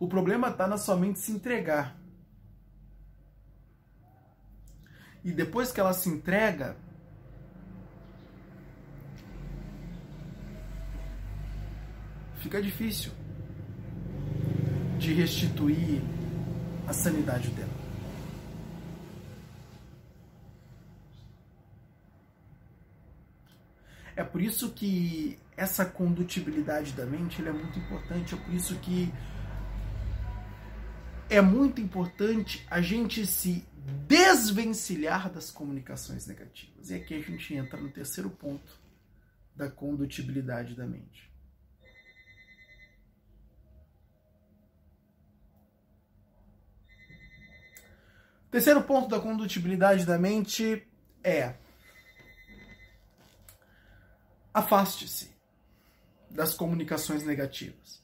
O 0.00 0.07
problema 0.07 0.48
está 0.48 0.68
na 0.68 0.78
sua 0.78 0.96
mente 0.96 1.18
se 1.18 1.33
entregar. 1.33 1.96
E 5.24 5.33
depois 5.33 5.72
que 5.72 5.81
ela 5.81 5.92
se 5.92 6.09
entrega, 6.09 6.76
fica 12.37 12.62
difícil 12.62 13.12
de 14.98 15.12
restituir 15.14 16.02
a 16.87 16.92
sanidade 16.92 17.48
dela. 17.50 17.78
É 24.16 24.24
por 24.24 24.42
isso 24.42 24.70
que 24.70 25.38
essa 25.56 25.84
condutibilidade 25.84 26.92
da 26.92 27.06
mente 27.06 27.40
é 27.40 27.52
muito 27.52 27.78
importante. 27.78 28.34
É 28.34 28.37
por 28.37 28.52
isso 28.52 28.74
que 28.80 29.12
é 31.30 31.40
muito 31.40 31.80
importante 31.80 32.66
a 32.68 32.80
gente 32.80 33.24
se 33.24 33.64
desvencilhar 34.08 35.30
das 35.30 35.50
comunicações 35.52 36.26
negativas. 36.26 36.90
E 36.90 36.94
aqui 36.94 37.14
a 37.14 37.20
gente 37.20 37.54
entra 37.54 37.80
no 37.80 37.90
terceiro 37.90 38.28
ponto 38.28 38.80
da 39.54 39.70
condutibilidade 39.70 40.74
da 40.74 40.87
mente. 40.87 41.30
Terceiro 48.50 48.82
ponto 48.82 49.08
da 49.08 49.20
condutibilidade 49.20 50.06
da 50.06 50.18
mente 50.18 50.87
é 51.22 51.54
afaste-se 54.54 55.30
das 56.30 56.54
comunicações 56.54 57.24
negativas. 57.24 58.02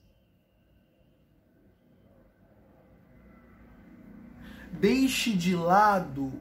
Deixe 4.71 5.35
de 5.35 5.57
lado 5.57 6.33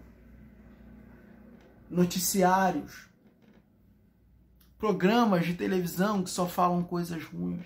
noticiários, 1.90 3.08
programas 4.78 5.46
de 5.46 5.54
televisão 5.54 6.24
que 6.24 6.30
só 6.30 6.48
falam 6.48 6.84
coisas 6.84 7.24
ruins. 7.24 7.66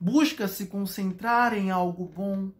Busca 0.00 0.48
se 0.48 0.66
concentrar 0.66 1.52
em 1.52 1.70
algo 1.70 2.06
bom 2.06 2.52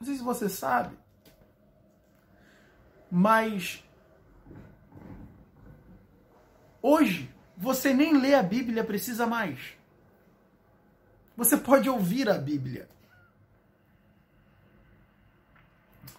Não 0.00 0.06
sei 0.06 0.16
se 0.16 0.22
você 0.22 0.48
sabe, 0.48 0.96
mas 3.10 3.84
hoje 6.80 7.30
você 7.54 7.92
nem 7.92 8.18
lê 8.18 8.34
a 8.34 8.42
Bíblia 8.42 8.82
precisa 8.82 9.26
mais. 9.26 9.76
Você 11.36 11.58
pode 11.58 11.86
ouvir 11.86 12.30
a 12.30 12.38
Bíblia. 12.38 12.88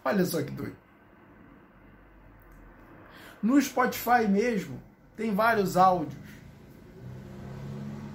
Olha 0.05 0.25
só 0.25 0.43
que 0.43 0.51
doido. 0.51 0.77
No 3.41 3.59
Spotify 3.59 4.27
mesmo, 4.29 4.79
tem 5.15 5.33
vários 5.33 5.75
áudios 5.75 6.29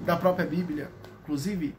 da 0.05 0.17
própria 0.17 0.47
Bíblia. 0.47 0.93
Inclusive, 1.23 1.77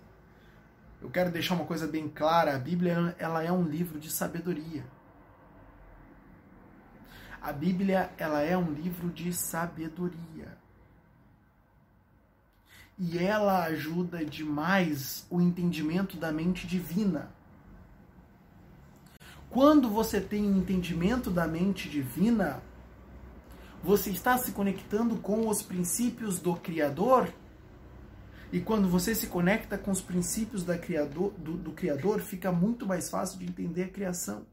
eu 1.08 1.12
quero 1.12 1.32
deixar 1.32 1.56
uma 1.56 1.64
coisa 1.64 1.88
bem 1.88 2.10
clara, 2.10 2.54
a 2.54 2.60
Bíblia 2.60 3.16
ela 3.18 3.42
é 3.42 3.50
um 3.50 3.64
livro 3.64 3.98
de 3.98 4.12
sabedoria. 4.12 4.84
A 7.42 7.54
Bíblia 7.54 8.12
ela 8.18 8.42
é 8.42 8.58
um 8.58 8.74
livro 8.74 9.10
de 9.10 9.32
sabedoria. 9.32 10.58
E 13.00 13.18
ela 13.18 13.64
ajuda 13.64 14.26
demais 14.26 15.26
o 15.30 15.40
entendimento 15.40 16.18
da 16.18 16.30
mente 16.30 16.68
divina. 16.68 17.32
Quando 19.50 19.90
você 19.90 20.20
tem 20.20 20.46
entendimento 20.46 21.32
da 21.32 21.48
mente 21.48 21.88
divina, 21.88 22.62
você 23.82 24.10
está 24.10 24.38
se 24.38 24.52
conectando 24.52 25.16
com 25.16 25.48
os 25.48 25.62
princípios 25.62 26.38
do 26.38 26.54
Criador 26.58 27.34
e 28.52 28.62
quando 28.62 28.88
você 28.88 29.14
se 29.14 29.28
conecta 29.28 29.78
com 29.78 29.92
os 29.92 30.02
princípios 30.02 30.64
criador, 30.78 31.32
do, 31.38 31.58
do 31.58 31.72
Criador, 31.72 32.22
fica 32.22 32.52
muito 32.52 32.86
mais 32.86 33.10
fácil 33.10 33.40
de 33.40 33.46
entender 33.46 33.84
a 33.84 33.90
criação. 33.90 34.46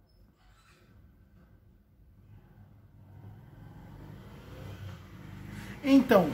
Então, 5.83 6.31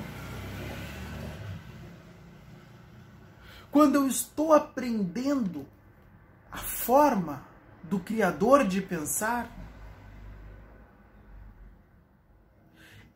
quando 3.71 3.97
eu 3.97 4.07
estou 4.07 4.55
aprendendo 4.55 5.67
a 6.51 6.59
forma 6.59 7.45
do 7.83 8.01
Criador 8.01 8.67
de 8.67 8.81
pensar, 8.81 9.55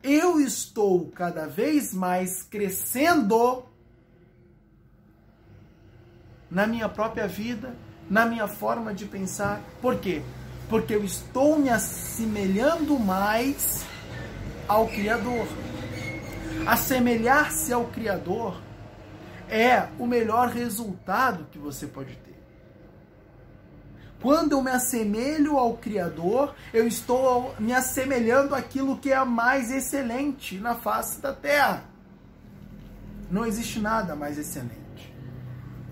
eu 0.03 0.39
estou 0.39 1.09
cada 1.11 1.47
vez 1.47 1.93
mais 1.93 2.43
crescendo 2.43 3.74
na 6.49 6.67
minha 6.67 6.87
própria 6.87 7.27
vida, 7.27 7.75
na 8.09 8.25
minha 8.25 8.47
forma 8.47 8.93
de 8.93 9.05
pensar. 9.05 9.61
Por 9.81 9.97
quê? 9.99 10.21
Porque 10.69 10.95
eu 10.95 11.03
estou 11.03 11.59
me 11.59 11.69
assemelhando 11.69 12.99
mais 12.99 13.85
ao 14.67 14.87
Criador. 14.87 15.47
Assemelhar-se 16.65 17.71
ao 17.73 17.85
Criador 17.85 18.59
é 19.49 19.87
o 19.99 20.07
melhor 20.07 20.49
resultado 20.49 21.45
que 21.51 21.59
você 21.59 21.85
pode 21.85 22.15
ter. 22.15 22.35
Quando 24.21 24.53
eu 24.53 24.63
me 24.63 24.71
assemelho 24.71 25.57
ao 25.57 25.77
Criador, 25.77 26.55
eu 26.73 26.87
estou 26.87 27.53
me 27.59 27.73
assemelhando 27.73 28.55
àquilo 28.55 28.97
que 28.97 29.11
é 29.11 29.23
mais 29.23 29.69
excelente 29.69 30.57
na 30.57 30.73
face 30.73 31.21
da 31.21 31.31
terra. 31.31 31.83
Não 33.29 33.45
existe 33.45 33.79
nada 33.79 34.15
mais 34.15 34.37
excelente 34.37 34.84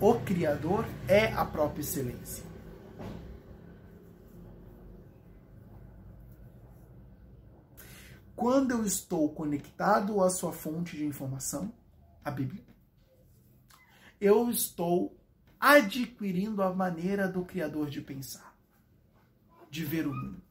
o 0.00 0.20
Criador 0.20 0.84
é 1.08 1.32
a 1.32 1.44
própria 1.44 1.80
excelência. 1.80 2.44
Quando 8.34 8.72
eu 8.72 8.84
estou 8.84 9.32
conectado 9.32 10.20
à 10.22 10.28
sua 10.28 10.52
fonte 10.52 10.96
de 10.96 11.04
informação, 11.04 11.72
a 12.24 12.30
Bíblia, 12.30 12.64
eu 14.20 14.50
estou 14.50 15.16
adquirindo 15.60 16.62
a 16.62 16.74
maneira 16.74 17.28
do 17.28 17.44
Criador 17.44 17.88
de 17.88 18.00
pensar, 18.00 18.56
de 19.70 19.84
ver 19.84 20.06
o 20.06 20.12
mundo, 20.12 20.42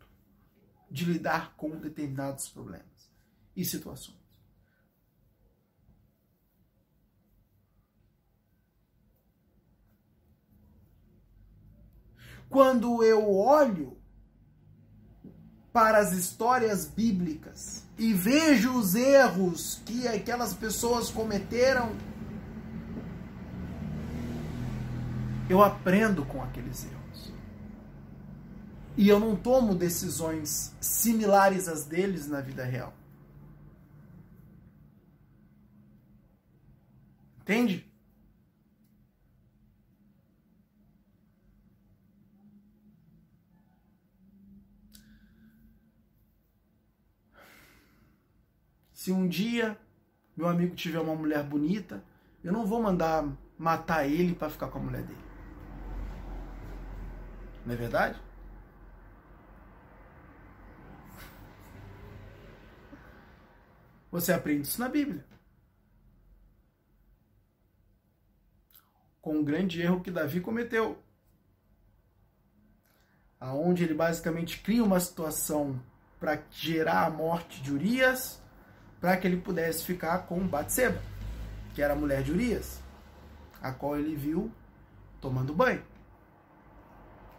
de 0.89 1.05
lidar 1.05 1.55
com 1.55 1.77
determinados 1.77 2.47
problemas 2.47 3.11
e 3.55 3.65
situações. 3.65 4.22
Quando 12.53 13.03
eu 13.03 13.35
olho 13.35 13.97
para 15.73 15.97
as 15.97 16.11
histórias 16.11 16.85
bíblicas 16.85 17.83
e 17.97 18.13
vejo 18.13 18.77
os 18.77 18.93
erros 18.93 19.81
que 19.83 20.07
aquelas 20.07 20.53
pessoas 20.53 21.09
cometeram, 21.09 21.91
eu 25.49 25.63
aprendo 25.63 26.23
com 26.25 26.43
aqueles 26.43 26.85
erros. 26.85 27.33
E 28.95 29.09
eu 29.09 29.19
não 29.19 29.35
tomo 29.35 29.73
decisões 29.73 30.75
similares 30.79 31.67
às 31.67 31.85
deles 31.85 32.27
na 32.27 32.39
vida 32.39 32.63
real. 32.63 32.93
Entende? 37.41 37.91
Se 49.03 49.11
um 49.11 49.27
dia 49.27 49.77
meu 50.33 50.47
amigo 50.47 50.75
tiver 50.75 50.99
uma 51.01 51.13
mulher 51.13 51.43
bonita, 51.43 52.01
eu 52.41 52.53
não 52.53 52.65
vou 52.65 52.81
mandar 52.81 53.27
matar 53.57 54.07
ele 54.07 54.33
para 54.33 54.49
ficar 54.49 54.69
com 54.69 54.77
a 54.77 54.81
mulher 54.81 55.03
dele. 55.03 55.19
Não 57.65 57.73
é 57.73 57.75
verdade? 57.75 58.17
Você 64.09 64.31
aprende 64.31 64.69
isso 64.69 64.79
na 64.79 64.87
Bíblia. 64.87 65.25
Com 69.21 69.37
o 69.37 69.43
grande 69.43 69.81
erro 69.81 69.99
que 69.99 70.11
Davi 70.11 70.39
cometeu. 70.39 70.97
Aonde 73.37 73.83
ele 73.83 73.95
basicamente 73.95 74.59
cria 74.61 74.81
uma 74.81 75.01
situação 75.01 75.77
para 76.21 76.41
gerar 76.49 77.05
a 77.05 77.09
morte 77.09 77.61
de 77.61 77.69
Urias 77.69 78.41
para 79.03 79.17
que 79.17 79.27
ele 79.27 79.35
pudesse 79.35 79.83
ficar 79.83 80.19
com 80.19 80.47
Batseba, 80.47 81.01
que 81.75 81.81
era 81.81 81.91
a 81.91 81.95
mulher 81.95 82.23
de 82.23 82.31
Urias, 82.31 82.79
a 83.61 83.69
qual 83.69 83.97
ele 83.97 84.15
viu 84.15 84.49
tomando 85.19 85.53
banho 85.53 85.83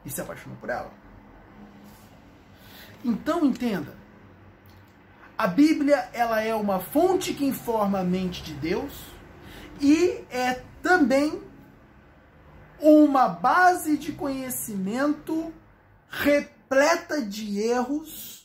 e 0.04 0.10
se 0.10 0.20
apaixonou 0.20 0.58
por 0.58 0.68
ela. 0.68 0.90
Então 3.02 3.46
entenda, 3.46 3.94
a 5.38 5.46
Bíblia 5.46 6.10
ela 6.12 6.42
é 6.42 6.54
uma 6.54 6.80
fonte 6.80 7.32
que 7.32 7.46
informa 7.46 8.00
a 8.00 8.04
mente 8.04 8.42
de 8.42 8.52
Deus 8.52 9.06
e 9.80 10.22
é 10.30 10.62
também 10.82 11.42
uma 12.78 13.26
base 13.26 13.96
de 13.96 14.12
conhecimento 14.12 15.50
repleta 16.10 17.22
de 17.22 17.58
erros 17.58 18.43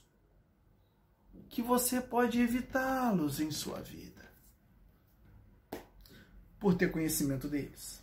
que 1.60 1.62
você 1.62 2.00
pode 2.00 2.40
evitá-los 2.40 3.42
em 3.42 3.52
sua 3.52 3.82
vida 3.82 4.32
por 6.58 6.74
ter 6.74 6.90
conhecimento 6.90 7.50
deles. 7.50 8.02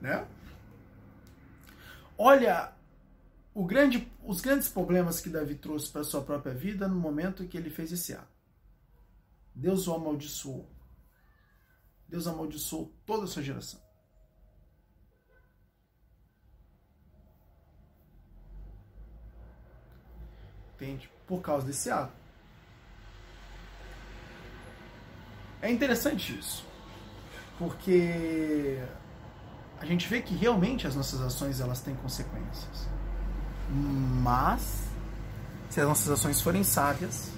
Né? 0.00 0.26
Olha 2.16 2.74
grande, 3.54 4.10
os 4.24 4.40
grandes 4.40 4.70
problemas 4.70 5.20
que 5.20 5.28
Davi 5.28 5.56
trouxe 5.56 5.92
para 5.92 6.04
sua 6.04 6.22
própria 6.22 6.54
vida 6.54 6.88
no 6.88 6.98
momento 6.98 7.46
que 7.46 7.58
ele 7.58 7.68
fez 7.68 7.92
esse 7.92 8.14
ato. 8.14 8.32
Deus 9.54 9.86
o 9.86 9.94
amaldiçoou. 9.94 10.66
Deus 12.08 12.26
amaldiçoou 12.26 12.90
toda 13.04 13.24
a 13.24 13.28
sua 13.28 13.42
geração. 13.42 13.80
Por 21.26 21.40
causa 21.40 21.66
desse 21.66 21.90
ato. 21.90 22.12
É 25.60 25.70
interessante 25.70 26.38
isso. 26.38 26.66
Porque 27.58 28.82
a 29.80 29.86
gente 29.86 30.08
vê 30.08 30.20
que 30.20 30.34
realmente 30.34 30.86
as 30.86 30.96
nossas 30.96 31.20
ações 31.20 31.60
elas 31.60 31.80
têm 31.80 31.94
consequências. 31.94 32.88
Mas 33.70 34.82
se 35.70 35.80
as 35.80 35.88
nossas 35.88 36.10
ações 36.10 36.40
forem 36.40 36.62
sábias, 36.62 37.30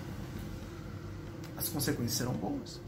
as 1.56 1.68
consequências 1.68 2.18
serão 2.18 2.32
boas. 2.32 2.80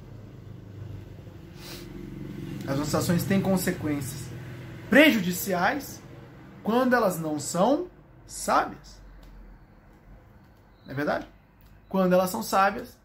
As 2.67 2.77
nossas 2.77 2.95
ações 2.97 3.25
têm 3.25 3.41
consequências 3.41 4.29
prejudiciais 4.91 6.01
quando 6.63 6.95
elas 6.95 7.21
não 7.21 7.39
são 7.39 7.89
sábias. 8.27 9.01
Não 10.87 10.93
é 10.93 10.95
verdade? 10.95 11.27
Quando 11.89 12.13
elas 12.13 12.31
são 12.31 12.43
sábias, 12.43 12.97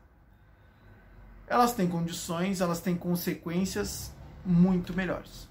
elas 1.48 1.74
têm 1.74 1.88
condições, 1.88 2.62
elas 2.62 2.80
têm 2.80 2.96
consequências 2.96 4.14
muito 4.46 4.94
melhores. 4.94 5.50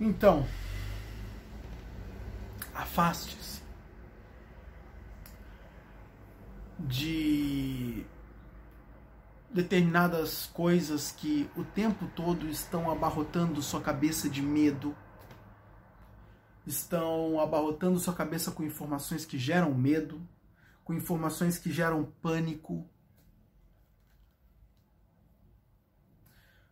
Então, 0.00 0.46
afaste-se 2.74 3.62
de 6.78 8.04
determinadas 9.52 10.46
coisas 10.46 11.12
que 11.12 11.48
o 11.54 11.62
tempo 11.62 12.06
todo 12.16 12.48
estão 12.48 12.90
abarrotando 12.90 13.62
sua 13.62 13.80
cabeça 13.80 14.28
de 14.28 14.40
medo, 14.40 14.96
estão 16.66 17.38
abarrotando 17.38 17.98
sua 17.98 18.14
cabeça 18.14 18.50
com 18.50 18.62
informações 18.62 19.24
que 19.24 19.38
geram 19.38 19.74
medo, 19.74 20.26
com 20.82 20.94
informações 20.94 21.58
que 21.58 21.70
geram 21.70 22.04
pânico, 22.22 22.88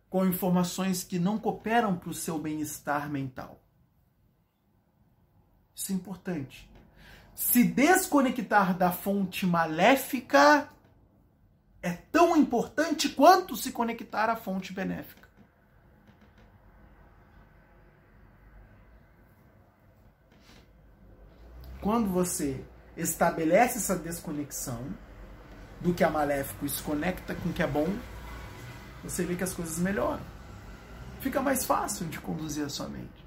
com 0.09 0.25
informações 0.25 1.03
que 1.03 1.19
não 1.19 1.37
cooperam 1.37 1.95
para 1.95 2.09
o 2.09 2.13
seu 2.13 2.39
bem-estar 2.39 3.09
mental. 3.09 3.61
Isso 5.75 5.91
é 5.91 5.95
importante. 5.95 6.69
Se 7.33 7.63
desconectar 7.63 8.77
da 8.77 8.91
fonte 8.91 9.45
maléfica 9.45 10.69
é 11.81 11.91
tão 12.11 12.37
importante 12.37 13.09
quanto 13.09 13.55
se 13.55 13.71
conectar 13.71 14.29
à 14.29 14.35
fonte 14.35 14.71
benéfica. 14.71 15.27
Quando 21.81 22.07
você 22.09 22.63
estabelece 22.95 23.79
essa 23.79 23.95
desconexão 23.95 24.85
do 25.79 25.93
que 25.93 26.03
é 26.03 26.09
maléfico 26.09 26.65
e 26.65 26.69
se 26.69 26.81
conecta 26.83 27.33
com 27.33 27.49
o 27.49 27.53
que 27.53 27.63
é 27.63 27.67
bom, 27.67 27.87
você 29.03 29.23
vê 29.23 29.35
que 29.35 29.43
as 29.43 29.53
coisas 29.53 29.79
melhoram. 29.79 30.21
Fica 31.19 31.41
mais 31.41 31.65
fácil 31.65 32.05
de 32.05 32.19
conduzir 32.19 32.63
a 32.63 32.69
sua 32.69 32.87
mente. 32.87 33.25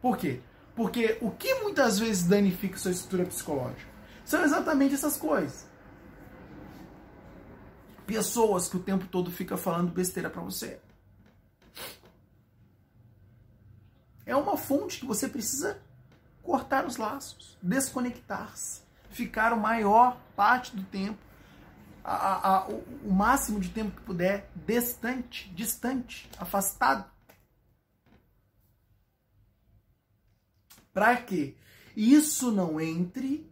Por 0.00 0.16
quê? 0.16 0.40
Porque 0.74 1.18
o 1.20 1.30
que 1.30 1.54
muitas 1.56 1.98
vezes 1.98 2.24
danifica 2.24 2.78
sua 2.78 2.90
estrutura 2.90 3.26
psicológica 3.26 3.90
são 4.24 4.42
exatamente 4.42 4.94
essas 4.94 5.18
coisas 5.18 5.69
pessoas 8.10 8.68
que 8.68 8.76
o 8.76 8.82
tempo 8.82 9.06
todo 9.06 9.30
fica 9.30 9.56
falando 9.56 9.92
besteira 9.92 10.28
para 10.28 10.42
você. 10.42 10.80
É 14.26 14.34
uma 14.34 14.56
fonte 14.56 14.98
que 14.98 15.06
você 15.06 15.28
precisa 15.28 15.80
cortar 16.42 16.84
os 16.84 16.96
laços, 16.96 17.56
desconectar-se, 17.62 18.82
ficar 19.10 19.52
o 19.52 19.60
maior 19.60 20.20
parte 20.34 20.74
do 20.74 20.82
tempo, 20.82 21.20
a, 22.02 22.14
a, 22.14 22.56
a, 22.56 22.68
o 22.68 23.12
máximo 23.12 23.60
de 23.60 23.68
tempo 23.68 23.96
que 23.96 24.02
puder, 24.02 24.50
distante, 24.66 25.48
distante, 25.50 26.28
afastado. 26.36 27.08
Para 30.92 31.16
que 31.16 31.56
isso 31.94 32.50
não 32.50 32.80
entre 32.80 33.48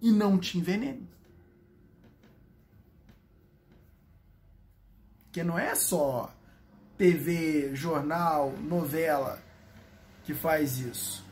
e 0.00 0.10
não 0.10 0.36
te 0.36 0.58
envenene. 0.58 1.08
Que 5.32 5.42
não 5.42 5.58
é 5.58 5.74
só 5.74 6.32
TV, 6.96 7.74
jornal, 7.74 8.52
novela 8.58 9.40
que 10.24 10.34
faz 10.34 10.78
isso. 10.78 11.24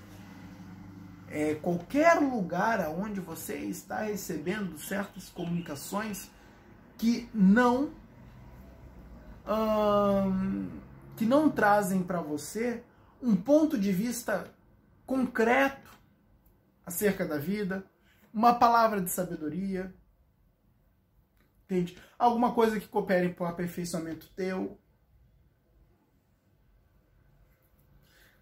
É 1.31 1.55
qualquer 1.57 2.15
lugar 2.15 2.81
onde 2.89 3.21
você 3.21 3.57
está 3.57 4.03
recebendo 4.03 4.79
certas 4.79 5.29
comunicações 5.29 6.31
que 6.97 7.29
não 7.35 7.91
hum, 9.47 10.69
que 11.17 11.27
não 11.27 11.51
trazem 11.51 12.03
para 12.03 12.21
você 12.21 12.83
um 13.21 13.37
ponto 13.37 13.77
de 13.77 13.93
vista 13.93 14.51
concreto 15.05 15.91
acerca 16.87 17.27
da 17.27 17.37
vida, 17.37 17.85
uma 18.33 18.55
palavra 18.55 19.01
de 19.01 19.11
sabedoria, 19.11 19.93
Entende? 21.69 21.99
Alguma 22.19 22.55
coisa 22.55 22.81
que 22.81 22.89
coopere 22.89 23.29
para 23.35 23.45
o 23.45 23.47
aperfeiçoamento 23.47 24.31
teu. 24.35 24.81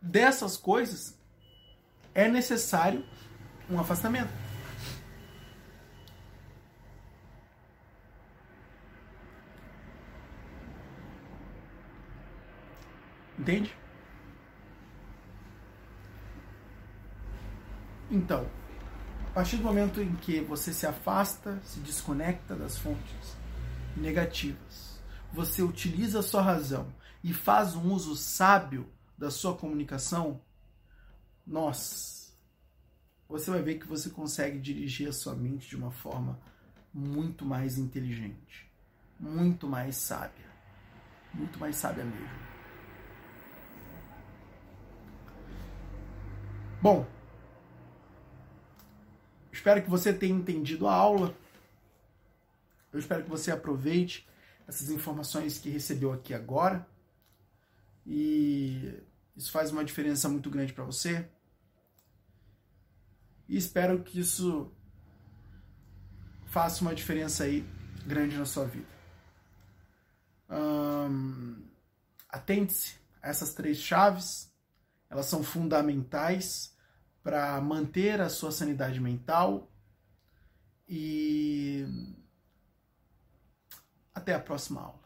Dessas 0.00 0.56
coisas 0.56 1.18
é 2.14 2.28
necessário 2.28 3.04
um 3.68 3.80
afastamento. 3.80 4.30
Entende? 13.36 13.76
Então, 18.08 18.48
partir 19.36 19.58
do 19.58 19.64
momento 19.64 20.00
em 20.00 20.16
que 20.16 20.40
você 20.40 20.72
se 20.72 20.86
afasta, 20.86 21.60
se 21.62 21.78
desconecta 21.80 22.56
das 22.56 22.78
fontes 22.78 23.36
negativas, 23.94 24.98
você 25.30 25.60
utiliza 25.60 26.20
a 26.20 26.22
sua 26.22 26.40
razão 26.40 26.90
e 27.22 27.34
faz 27.34 27.76
um 27.76 27.92
uso 27.92 28.16
sábio 28.16 28.90
da 29.16 29.30
sua 29.30 29.54
comunicação, 29.54 30.40
nós, 31.46 32.34
você 33.28 33.50
vai 33.50 33.60
ver 33.60 33.78
que 33.78 33.86
você 33.86 34.08
consegue 34.08 34.58
dirigir 34.58 35.06
a 35.06 35.12
sua 35.12 35.34
mente 35.34 35.68
de 35.68 35.76
uma 35.76 35.90
forma 35.90 36.40
muito 36.90 37.44
mais 37.44 37.76
inteligente, 37.76 38.72
muito 39.20 39.68
mais 39.68 39.96
sábia, 39.96 40.46
muito 41.34 41.60
mais 41.60 41.76
sábia 41.76 42.06
mesmo. 42.06 42.46
Bom, 46.80 47.15
Espero 49.66 49.82
que 49.82 49.90
você 49.90 50.12
tenha 50.12 50.32
entendido 50.32 50.86
a 50.86 50.94
aula. 50.94 51.34
Eu 52.92 53.00
espero 53.00 53.24
que 53.24 53.28
você 53.28 53.50
aproveite 53.50 54.24
essas 54.64 54.90
informações 54.90 55.58
que 55.58 55.68
recebeu 55.68 56.12
aqui 56.12 56.32
agora. 56.32 56.86
E 58.06 58.94
isso 59.36 59.50
faz 59.50 59.72
uma 59.72 59.84
diferença 59.84 60.28
muito 60.28 60.48
grande 60.50 60.72
para 60.72 60.84
você. 60.84 61.28
E 63.48 63.56
espero 63.56 64.04
que 64.04 64.20
isso 64.20 64.70
faça 66.44 66.82
uma 66.82 66.94
diferença 66.94 67.42
aí 67.42 67.68
grande 68.06 68.36
na 68.38 68.46
sua 68.46 68.66
vida. 68.66 68.86
Hum, 70.48 71.60
Atente-se 72.28 72.94
a 73.20 73.30
essas 73.30 73.52
três 73.52 73.78
chaves, 73.78 74.48
elas 75.10 75.26
são 75.26 75.42
fundamentais 75.42 76.75
para 77.26 77.60
manter 77.60 78.20
a 78.20 78.28
sua 78.28 78.52
sanidade 78.52 79.00
mental 79.00 79.68
e 80.88 81.84
até 84.14 84.32
a 84.32 84.38
próxima 84.38 84.80
aula. 84.80 85.05